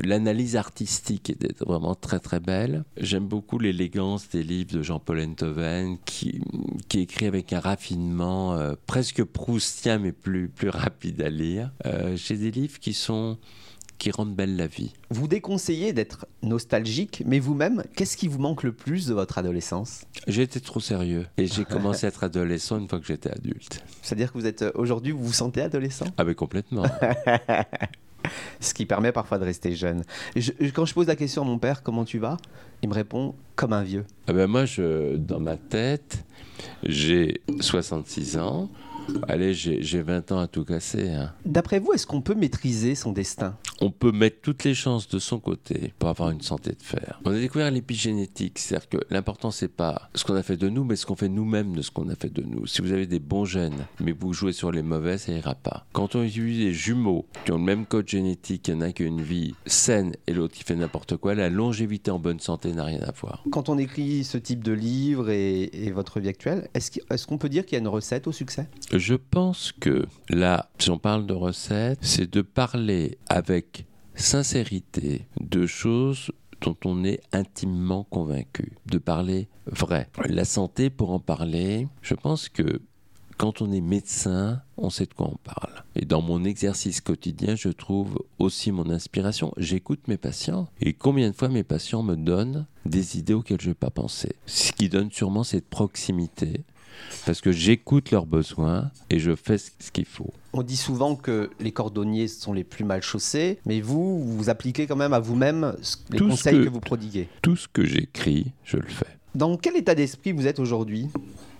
L'analyse 0.00 0.56
artistique 0.56 1.30
était 1.30 1.54
vraiment 1.64 1.94
très 1.94 2.20
très 2.20 2.40
belle. 2.40 2.84
J'aime 2.96 3.26
beaucoup 3.26 3.58
l'élégance 3.58 4.28
des 4.28 4.42
livres 4.42 4.72
de 4.72 4.82
Jean-Paul 4.82 5.20
Enthoven 5.20 5.98
qui, 6.04 6.40
qui 6.88 7.00
écrit 7.00 7.26
avec 7.26 7.52
un 7.52 7.60
raffinement 7.60 8.54
euh, 8.54 8.74
presque 8.86 9.24
proustien 9.24 9.98
mais 9.98 10.12
plus, 10.12 10.48
plus 10.48 10.70
rapide 10.70 11.20
à 11.22 11.30
lire. 11.30 11.70
Euh, 11.86 12.16
J'ai 12.16 12.36
des 12.36 12.50
livres 12.50 12.78
qui 12.78 12.94
sont 12.94 13.38
qui 14.02 14.10
rendent 14.10 14.34
belle 14.34 14.56
la 14.56 14.66
vie. 14.66 14.92
Vous 15.10 15.28
déconseillez 15.28 15.92
d'être 15.92 16.26
nostalgique, 16.42 17.22
mais 17.24 17.38
vous-même, 17.38 17.84
qu'est-ce 17.94 18.16
qui 18.16 18.26
vous 18.26 18.40
manque 18.40 18.64
le 18.64 18.72
plus 18.72 19.06
de 19.06 19.14
votre 19.14 19.38
adolescence? 19.38 20.00
J'ai 20.26 20.42
été 20.42 20.58
trop 20.60 20.80
sérieux 20.80 21.28
et 21.36 21.46
j'ai 21.46 21.64
commencé 21.70 22.06
à 22.06 22.08
être 22.08 22.24
adolescent 22.24 22.78
une 22.80 22.88
fois 22.88 22.98
que 22.98 23.06
j'étais 23.06 23.30
adulte. 23.30 23.84
C'est-à-dire 24.02 24.32
que 24.32 24.38
vous 24.38 24.46
êtes 24.46 24.62
euh, 24.62 24.72
aujourd'hui, 24.74 25.12
vous 25.12 25.22
vous 25.22 25.32
sentez 25.32 25.60
adolescent? 25.60 26.06
Ah 26.18 26.24
mais 26.24 26.34
complètement. 26.34 26.82
Ce 28.60 28.74
qui 28.74 28.86
permet 28.86 29.12
parfois 29.12 29.38
de 29.38 29.44
rester 29.44 29.72
jeune. 29.76 30.02
Je- 30.34 30.50
je- 30.58 30.70
quand 30.72 30.84
je 30.84 30.94
pose 30.94 31.06
la 31.06 31.14
question 31.16 31.42
à 31.42 31.44
mon 31.44 31.58
père, 31.58 31.84
comment 31.84 32.04
tu 32.04 32.18
vas? 32.18 32.38
Il 32.82 32.88
me 32.88 32.94
répond 32.94 33.36
comme 33.54 33.72
un 33.72 33.84
vieux. 33.84 34.04
Ah 34.26 34.32
ben 34.32 34.48
moi, 34.48 34.64
je, 34.64 35.14
dans 35.14 35.38
ma 35.38 35.56
tête, 35.56 36.24
j'ai 36.82 37.40
66 37.60 38.36
ans. 38.38 38.68
Allez, 39.28 39.54
j'ai 39.54 39.82
j'ai 39.82 40.02
20 40.02 40.32
ans 40.32 40.38
à 40.40 40.46
tout 40.46 40.64
casser. 40.64 41.08
hein. 41.10 41.32
D'après 41.44 41.78
vous, 41.78 41.92
est-ce 41.92 42.06
qu'on 42.06 42.20
peut 42.20 42.34
maîtriser 42.34 42.94
son 42.94 43.12
destin? 43.12 43.56
On 43.80 43.90
peut 43.90 44.12
mettre 44.12 44.40
toutes 44.42 44.64
les 44.64 44.74
chances 44.74 45.08
de 45.08 45.18
son 45.18 45.38
côté 45.40 45.92
pour 45.98 46.08
avoir 46.08 46.30
une 46.30 46.40
santé 46.40 46.70
de 46.70 46.82
fer. 46.82 47.20
On 47.24 47.30
a 47.32 47.38
découvert 47.38 47.70
l'épigénétique, 47.70 48.58
c'est-à-dire 48.58 48.88
que 48.88 48.98
l'important 49.10 49.50
c'est 49.50 49.68
pas 49.68 50.08
ce 50.14 50.24
qu'on 50.24 50.34
a 50.34 50.42
fait 50.42 50.56
de 50.56 50.68
nous, 50.68 50.84
mais 50.84 50.96
ce 50.96 51.06
qu'on 51.06 51.16
fait 51.16 51.28
nous-mêmes 51.28 51.74
de 51.74 51.82
ce 51.82 51.90
qu'on 51.90 52.08
a 52.08 52.14
fait 52.14 52.32
de 52.32 52.42
nous. 52.42 52.66
Si 52.66 52.80
vous 52.82 52.92
avez 52.92 53.06
des 53.06 53.18
bons 53.18 53.44
gènes, 53.44 53.86
mais 54.00 54.12
vous 54.12 54.32
jouez 54.32 54.52
sur 54.52 54.70
les 54.72 54.82
mauvais, 54.82 55.18
ça 55.18 55.32
ira 55.32 55.54
pas. 55.54 55.86
Quand 55.92 56.14
on 56.14 56.22
utilise 56.22 56.58
des 56.58 56.72
jumeaux 56.72 57.26
qui 57.44 57.52
ont 57.52 57.58
le 57.58 57.64
même 57.64 57.86
code 57.86 58.08
génétique, 58.08 58.68
il 58.68 58.74
y 58.74 58.76
en 58.76 58.80
a 58.82 58.86
un 58.86 58.92
qui 58.92 59.02
a 59.02 59.06
une 59.06 59.22
vie 59.22 59.54
saine 59.66 60.12
et 60.26 60.32
l'autre 60.32 60.54
qui 60.54 60.62
fait 60.64 60.76
n'importe 60.76 61.16
quoi, 61.16 61.34
la 61.34 61.50
longévité 61.50 62.10
en 62.10 62.18
bonne 62.18 62.40
santé 62.40 62.72
n'a 62.72 62.84
rien 62.84 63.00
à 63.02 63.12
voir. 63.12 63.42
Quand 63.50 63.68
on 63.68 63.78
écrit 63.78 64.24
ce 64.24 64.38
type 64.38 64.62
de 64.62 64.72
livre 64.72 65.30
et, 65.30 65.64
et 65.72 65.90
votre 65.90 66.20
vie 66.20 66.28
actuelle, 66.28 66.68
est-ce 66.74 67.26
qu'on 67.26 67.38
peut 67.38 67.48
dire 67.48 67.64
qu'il 67.66 67.74
y 67.74 67.76
a 67.76 67.80
une 67.80 67.88
recette 67.88 68.26
au 68.26 68.32
succès? 68.32 68.68
Je 68.92 69.14
pense 69.14 69.72
que 69.72 70.06
là, 70.28 70.68
si 70.78 70.90
on 70.90 70.98
parle 70.98 71.26
de 71.26 71.32
recettes, 71.32 71.98
c'est 72.02 72.30
de 72.30 72.42
parler 72.42 73.16
avec 73.28 73.86
sincérité 74.14 75.26
de 75.40 75.66
choses 75.66 76.30
dont 76.60 76.76
on 76.84 77.02
est 77.02 77.20
intimement 77.32 78.04
convaincu, 78.04 78.72
de 78.86 78.98
parler 78.98 79.48
vrai. 79.66 80.08
La 80.26 80.44
santé, 80.44 80.90
pour 80.90 81.10
en 81.10 81.20
parler, 81.20 81.88
je 82.02 82.14
pense 82.14 82.50
que 82.50 82.82
quand 83.38 83.62
on 83.62 83.72
est 83.72 83.80
médecin, 83.80 84.62
on 84.76 84.90
sait 84.90 85.06
de 85.06 85.14
quoi 85.14 85.28
on 85.32 85.38
parle. 85.42 85.82
Et 85.96 86.04
dans 86.04 86.22
mon 86.22 86.44
exercice 86.44 87.00
quotidien, 87.00 87.56
je 87.56 87.70
trouve 87.70 88.18
aussi 88.38 88.72
mon 88.72 88.88
inspiration. 88.90 89.52
J'écoute 89.56 90.06
mes 90.06 90.18
patients 90.18 90.68
et 90.80 90.92
combien 90.92 91.30
de 91.30 91.34
fois 91.34 91.48
mes 91.48 91.64
patients 91.64 92.02
me 92.02 92.14
donnent 92.14 92.66
des 92.84 93.18
idées 93.18 93.34
auxquelles 93.34 93.60
je 93.60 93.70
n'ai 93.70 93.74
pas 93.74 93.90
pensé. 93.90 94.36
Ce 94.46 94.70
qui 94.70 94.88
donne 94.88 95.10
sûrement 95.10 95.44
cette 95.44 95.68
proximité 95.68 96.62
parce 97.26 97.40
que 97.40 97.52
j'écoute 97.52 98.10
leurs 98.10 98.26
besoins 98.26 98.90
et 99.10 99.18
je 99.18 99.34
fais 99.34 99.58
ce 99.58 99.90
qu'il 99.92 100.04
faut. 100.04 100.32
On 100.52 100.62
dit 100.62 100.76
souvent 100.76 101.16
que 101.16 101.50
les 101.60 101.72
cordonniers 101.72 102.28
sont 102.28 102.52
les 102.52 102.64
plus 102.64 102.84
mal 102.84 103.02
chaussés, 103.02 103.58
mais 103.64 103.80
vous, 103.80 104.22
vous 104.36 104.50
appliquez 104.50 104.86
quand 104.86 104.96
même 104.96 105.12
à 105.12 105.20
vous-même 105.20 105.74
les 106.10 106.18
conseils 106.18 106.64
que, 106.64 106.68
vous 106.68 106.80
prodiguez. 106.80 107.28
Tout 107.40 107.56
ce 107.56 107.68
que 107.68 107.84
j'écris, 107.84 108.52
je 108.64 108.76
le 108.76 108.88
fais. 108.88 109.06
Dans 109.34 109.56
quel 109.56 109.76
état 109.76 109.94
d'esprit 109.94 110.32
vous 110.32 110.46
êtes 110.46 110.58
aujourd'hui? 110.58 111.08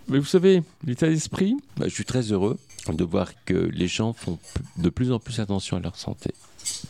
Mais 0.09 0.19
vous 0.19 0.27
savez, 0.27 0.63
l'état 0.85 1.09
d'esprit, 1.09 1.57
bah, 1.77 1.87
je 1.89 1.95
suis 1.95 2.05
très 2.05 2.33
heureux 2.33 2.59
de 2.89 3.05
voir 3.05 3.33
que 3.45 3.55
les 3.55 3.87
gens 3.87 4.13
font 4.13 4.39
de 4.77 4.91
plus 4.91 5.13
en 5.13 5.19
plus 5.19 5.41
attention 5.41 5.77
à 5.77 5.81
leur 5.81 5.97
santé. 5.97 6.35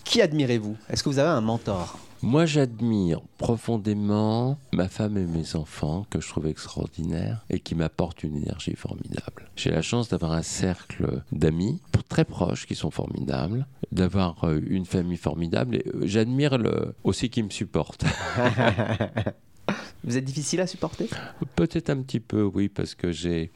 Qui 0.04 0.20
admirez-vous? 0.22 0.76
Est-ce 0.88 1.02
que 1.02 1.08
vous 1.08 1.18
avez 1.18 1.28
un 1.28 1.40
mentor? 1.40 1.98
Moi, 2.22 2.46
j'admire 2.46 3.20
profondément 3.38 4.56
ma 4.72 4.88
femme 4.88 5.18
et 5.18 5.26
mes 5.26 5.56
enfants, 5.56 6.06
que 6.08 6.20
je 6.20 6.28
trouve 6.28 6.46
extraordinaires 6.46 7.44
et 7.50 7.58
qui 7.58 7.74
m'apportent 7.74 8.22
une 8.22 8.36
énergie 8.36 8.76
formidable. 8.76 9.50
J'ai 9.56 9.70
la 9.70 9.82
chance 9.82 10.08
d'avoir 10.08 10.32
un 10.32 10.42
cercle 10.42 11.22
d'amis 11.32 11.80
très 12.08 12.24
proches 12.24 12.66
qui 12.66 12.76
sont 12.76 12.90
formidables, 12.90 13.66
d'avoir 13.90 14.44
euh, 14.44 14.60
une 14.66 14.84
famille 14.84 15.16
formidable 15.16 15.76
et 15.76 15.84
euh, 15.94 16.02
j'admire 16.04 16.58
aussi 17.04 17.28
qui 17.28 17.42
me 17.42 17.50
supportent. 17.50 18.04
Vous 20.04 20.16
êtes 20.16 20.24
difficile 20.24 20.60
à 20.60 20.66
supporter? 20.66 21.08
Peut-être 21.56 21.90
un 21.90 22.02
petit 22.02 22.20
peu, 22.20 22.42
oui, 22.42 22.68
parce 22.68 22.94
que 22.94 23.12
j'ai. 23.12 23.50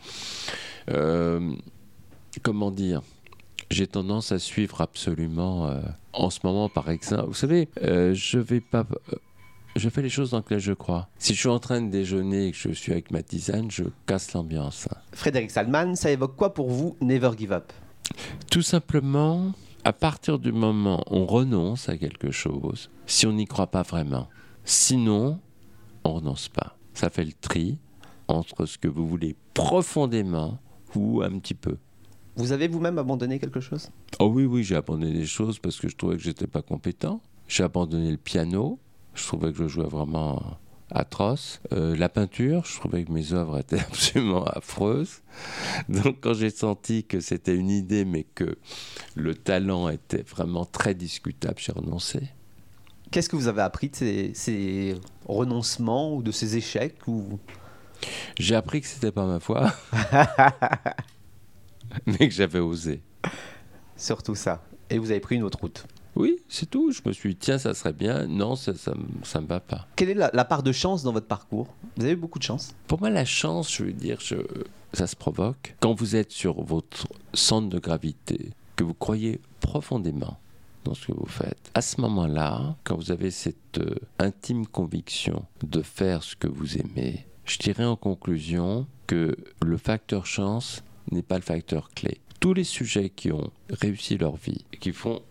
Euh, 0.90 1.54
comment 2.42 2.70
dire? 2.70 3.02
J'ai 3.70 3.86
tendance 3.86 4.32
à 4.32 4.38
suivre 4.38 4.80
absolument 4.80 5.66
euh, 5.66 5.80
en 6.12 6.30
ce 6.30 6.40
moment 6.44 6.68
par 6.68 6.90
exemple 6.90 7.26
vous 7.26 7.34
savez 7.34 7.68
euh, 7.82 8.14
je 8.14 8.38
vais 8.38 8.60
pas 8.60 8.86
je 9.76 9.88
fais 9.90 10.02
les 10.02 10.08
choses 10.08 10.30
dans 10.30 10.38
lesquelles 10.38 10.58
je 10.58 10.72
crois. 10.72 11.08
Si 11.18 11.34
je 11.34 11.40
suis 11.40 11.48
en 11.48 11.58
train 11.58 11.82
de 11.82 11.90
déjeuner 11.90 12.46
et 12.46 12.52
que 12.52 12.56
je 12.56 12.72
suis 12.72 12.92
avec 12.92 13.10
ma 13.10 13.22
tisane, 13.22 13.70
je 13.70 13.84
casse 14.06 14.32
l'ambiance. 14.32 14.88
Frédéric 15.12 15.50
Salman, 15.50 15.94
ça 15.94 16.10
évoque 16.10 16.34
quoi 16.34 16.54
pour 16.54 16.70
vous 16.70 16.96
Never 17.00 17.32
Give 17.36 17.52
Up? 17.52 17.72
Tout 18.50 18.62
simplement, 18.62 19.52
à 19.84 19.92
partir 19.92 20.38
du 20.38 20.50
moment 20.52 21.04
où 21.10 21.16
on 21.16 21.26
renonce 21.26 21.88
à 21.88 21.98
quelque 21.98 22.30
chose, 22.30 22.90
si 23.06 23.26
on 23.26 23.32
n'y 23.32 23.46
croit 23.46 23.66
pas 23.66 23.82
vraiment. 23.82 24.28
Sinon, 24.64 25.38
on 26.04 26.14
renonce 26.14 26.48
pas. 26.48 26.76
Ça 26.94 27.10
fait 27.10 27.24
le 27.24 27.32
tri 27.32 27.78
entre 28.28 28.66
ce 28.66 28.78
que 28.78 28.88
vous 28.88 29.06
voulez 29.06 29.36
profondément 29.54 30.58
ou 30.94 31.22
un 31.22 31.38
petit 31.38 31.54
peu. 31.54 31.76
Vous 32.36 32.52
avez 32.52 32.68
vous-même 32.68 32.98
abandonné 32.98 33.38
quelque 33.38 33.60
chose? 33.60 33.90
Oh 34.20 34.26
oui, 34.26 34.44
oui, 34.44 34.62
j'ai 34.62 34.76
abandonné 34.76 35.12
des 35.12 35.26
choses 35.26 35.58
parce 35.58 35.78
que 35.80 35.88
je 35.88 35.96
trouvais 35.96 36.16
que 36.16 36.22
j'étais 36.22 36.46
pas 36.46 36.62
compétent. 36.62 37.20
J'ai 37.48 37.64
abandonné 37.64 38.10
le 38.10 38.18
piano. 38.18 38.78
Je 39.14 39.26
trouvais 39.26 39.52
que 39.52 39.58
je 39.58 39.68
jouais 39.68 39.88
vraiment 39.88 40.58
atroce. 40.90 41.60
Euh, 41.72 41.96
la 41.96 42.08
peinture, 42.08 42.64
je 42.64 42.76
trouvais 42.78 43.04
que 43.04 43.12
mes 43.12 43.32
œuvres 43.32 43.58
étaient 43.58 43.78
absolument 43.90 44.44
affreuses. 44.44 45.22
Donc 45.88 46.18
quand 46.20 46.34
j'ai 46.34 46.50
senti 46.50 47.04
que 47.04 47.20
c'était 47.20 47.54
une 47.54 47.70
idée 47.70 48.04
mais 48.04 48.24
que 48.24 48.56
le 49.14 49.34
talent 49.34 49.88
était 49.88 50.22
vraiment 50.22 50.64
très 50.64 50.94
discutable, 50.94 51.56
j'ai 51.58 51.72
renoncé. 51.72 52.20
Qu'est-ce 53.10 53.28
que 53.28 53.36
vous 53.36 53.48
avez 53.48 53.62
appris 53.62 53.88
de 53.88 54.30
ces, 54.34 54.96
renoncements 55.26 56.14
ou 56.14 56.22
de 56.22 56.32
ces 56.32 56.56
échecs 56.56 57.06
ou... 57.06 57.38
J'ai 58.38 58.54
appris 58.54 58.82
que 58.82 58.86
c'était 58.86 59.12
pas 59.12 59.24
ma 59.24 59.40
foi, 59.40 59.72
mais 62.06 62.28
que 62.28 62.34
j'avais 62.34 62.60
osé. 62.60 63.00
Surtout 63.96 64.34
ça. 64.34 64.62
Et 64.90 64.98
vous 64.98 65.10
avez 65.10 65.20
pris 65.20 65.36
une 65.36 65.42
autre 65.42 65.60
route. 65.60 65.86
Oui, 66.14 66.38
c'est 66.48 66.68
tout. 66.68 66.92
Je 66.92 67.02
me 67.04 67.12
suis 67.12 67.30
dit, 67.30 67.36
tiens, 67.36 67.58
ça 67.58 67.74
serait 67.74 67.92
bien. 67.92 68.26
Non, 68.26 68.56
ça 68.56 68.72
ne 68.72 69.40
me 69.40 69.46
va 69.46 69.60
pas. 69.60 69.86
Quelle 69.96 70.10
est 70.10 70.14
la, 70.14 70.44
part 70.44 70.62
de 70.62 70.72
chance 70.72 71.02
dans 71.02 71.12
votre 71.12 71.26
parcours? 71.26 71.68
Vous 71.96 72.04
avez 72.04 72.16
beaucoup 72.16 72.38
de 72.38 72.44
chance 72.44 72.74
Pour 72.86 73.00
moi, 73.00 73.10
la 73.10 73.26
chance, 73.26 73.72
je 73.74 73.84
veux 73.84 73.92
dire, 73.92 74.18
ça 74.92 75.06
se 75.06 75.16
provoque 75.16 75.76
quand 75.80 75.94
vous 75.94 76.16
êtes 76.16 76.32
sur 76.32 76.62
votre 76.62 77.06
centre 77.34 77.68
de 77.68 77.78
gravité, 77.78 78.50
que 78.76 78.84
vous 78.84 78.94
croyez 78.94 79.40
profondément 79.60 80.38
dans 80.84 80.94
ce 80.94 81.08
que 81.08 81.12
vous 81.12 81.26
faites. 81.26 81.70
À 81.74 81.82
ce 81.82 82.00
moment-là, 82.00 82.76
quand 82.84 82.96
vous 82.96 83.10
avez 83.10 83.30
cette 83.30 83.78
euh, 83.78 83.96
intime 84.18 84.66
conviction 84.66 85.44
de 85.64 85.82
faire 85.82 86.22
ce 86.22 86.36
que 86.36 86.46
vous 86.46 86.78
aimez, 86.78 87.26
je 87.44 87.58
dirais 87.58 87.84
en 87.84 87.96
conclusion 87.96 88.86
que 89.06 89.36
le 89.64 89.76
facteur 89.76 90.26
chance 90.26 90.82
n'est 91.10 91.22
pas 91.22 91.36
le 91.36 91.42
facteur 91.42 91.90
clé. 91.90 92.18
Tous 92.40 92.54
les 92.54 92.64
sujets 92.64 93.10
qui 93.10 93.32
ont 93.32 93.50
réussi 93.70 94.18
leur 94.18 94.36
vie, 94.36 94.64
qui 94.80 94.92
font 94.92 95.22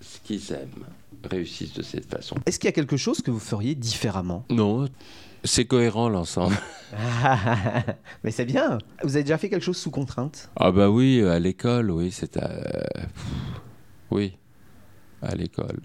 ce 0.00 0.18
qu'ils 0.20 0.52
aiment, 0.52 0.86
réussissent 1.24 1.74
de 1.74 1.82
cette 1.82 2.08
façon. 2.10 2.36
Est-ce 2.46 2.58
qu'il 2.58 2.68
y 2.68 2.72
a 2.72 2.72
quelque 2.72 2.96
chose 2.96 3.20
que 3.22 3.30
vous 3.30 3.38
feriez 3.40 3.74
différemment? 3.74 4.44
Non, 4.50 4.88
c'est 5.44 5.64
cohérent 5.64 6.08
l'ensemble. 6.08 6.56
Mais 8.24 8.30
c'est 8.30 8.44
bien. 8.44 8.78
Vous 9.02 9.16
avez 9.16 9.24
déjà 9.24 9.38
fait 9.38 9.48
quelque 9.48 9.64
chose 9.64 9.76
sous 9.76 9.90
contrainte? 9.90 10.50
Ah 10.56 10.70
bah 10.70 10.88
oui, 10.88 11.22
à 11.22 11.38
l'école, 11.38 11.90
oui, 11.90 12.10
c'est... 12.12 12.38
Oui 14.10 14.34
à 15.22 15.34
l'école. 15.34 15.80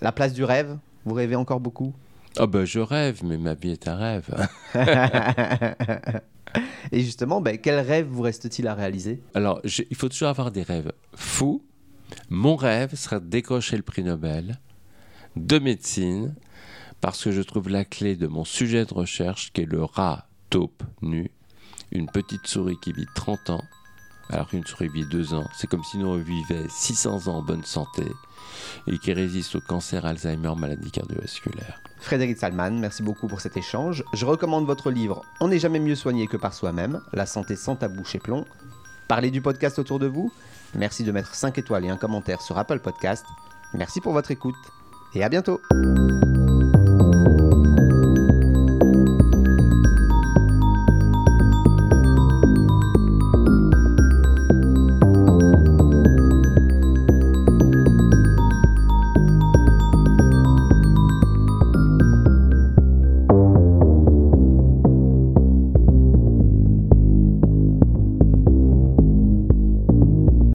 La 0.00 0.12
place 0.12 0.32
du 0.32 0.44
rêve 0.44 0.78
Vous 1.04 1.14
rêvez 1.14 1.36
encore 1.36 1.60
beaucoup? 1.60 1.92
Ah 2.36 2.46
ben 2.46 2.64
je 2.64 2.80
rêve, 2.80 3.20
mais 3.24 3.36
ma 3.36 3.54
vie 3.54 3.70
est 3.72 3.88
un 3.88 3.96
rêve. 3.96 4.48
Et 6.92 7.00
justement, 7.00 7.40
ben, 7.40 7.58
quel 7.58 7.80
rêve 7.80 8.06
vous 8.06 8.22
reste-t-il 8.22 8.66
à 8.68 8.74
réaliser? 8.74 9.20
Alors, 9.34 9.60
il 9.64 9.96
faut 9.96 10.08
toujours 10.08 10.28
avoir 10.28 10.50
des 10.50 10.62
rêves 10.62 10.92
fous. 11.14 11.62
Mon 12.30 12.56
rêve 12.56 12.94
serait 12.94 13.20
de 13.20 13.26
décrocher 13.26 13.76
le 13.76 13.82
prix 13.82 14.02
Nobel 14.02 14.58
de 15.36 15.58
médecine 15.58 16.34
parce 17.00 17.22
que 17.22 17.30
je 17.30 17.42
trouve 17.42 17.68
la 17.68 17.84
clé 17.84 18.16
de 18.16 18.26
mon 18.26 18.44
sujet 18.44 18.84
de 18.84 18.94
recherche 18.94 19.52
qui 19.52 19.62
est 19.62 19.66
le 19.66 19.84
rat 19.84 20.26
taupe 20.50 20.82
nu, 21.02 21.30
une 21.92 22.06
petite 22.06 22.46
souris 22.46 22.78
qui 22.82 22.92
vit 22.92 23.06
30 23.14 23.50
ans 23.50 23.64
alors 24.30 24.48
qu'une 24.48 24.64
souris 24.64 24.88
vit 24.88 25.06
2 25.06 25.34
ans. 25.34 25.48
C'est 25.54 25.66
comme 25.66 25.84
si 25.84 25.98
nous 25.98 26.14
vivions 26.16 26.66
600 26.68 27.28
ans 27.28 27.36
en 27.36 27.42
bonne 27.42 27.64
santé 27.64 28.04
et 28.86 28.98
qui 28.98 29.12
résiste 29.12 29.56
au 29.56 29.60
cancer, 29.60 30.04
Alzheimer, 30.04 30.52
maladie 30.56 30.90
cardiovasculaire. 30.90 31.80
Frédéric 32.00 32.38
Salman, 32.38 32.72
merci 32.72 33.02
beaucoup 33.02 33.26
pour 33.26 33.40
cet 33.40 33.56
échange. 33.56 34.04
Je 34.12 34.24
recommande 34.24 34.66
votre 34.66 34.90
livre 34.90 35.22
On 35.40 35.48
n'est 35.48 35.58
jamais 35.58 35.80
mieux 35.80 35.94
soigné 35.94 36.26
que 36.26 36.36
par 36.36 36.54
soi-même, 36.54 37.00
la 37.12 37.26
santé 37.26 37.56
sans 37.56 37.76
tabou 37.76 38.04
chez 38.04 38.18
Plomb. 38.18 38.44
Parlez 39.08 39.30
du 39.30 39.40
podcast 39.40 39.78
autour 39.78 39.98
de 39.98 40.06
vous. 40.06 40.32
Merci 40.74 41.02
de 41.02 41.12
mettre 41.12 41.34
5 41.34 41.56
étoiles 41.58 41.86
et 41.86 41.90
un 41.90 41.96
commentaire 41.96 42.42
sur 42.42 42.58
Apple 42.58 42.80
Podcast. 42.80 43.24
Merci 43.74 44.00
pour 44.00 44.12
votre 44.12 44.30
écoute 44.30 44.56
et 45.14 45.24
à 45.24 45.28
bientôt. 45.28 45.60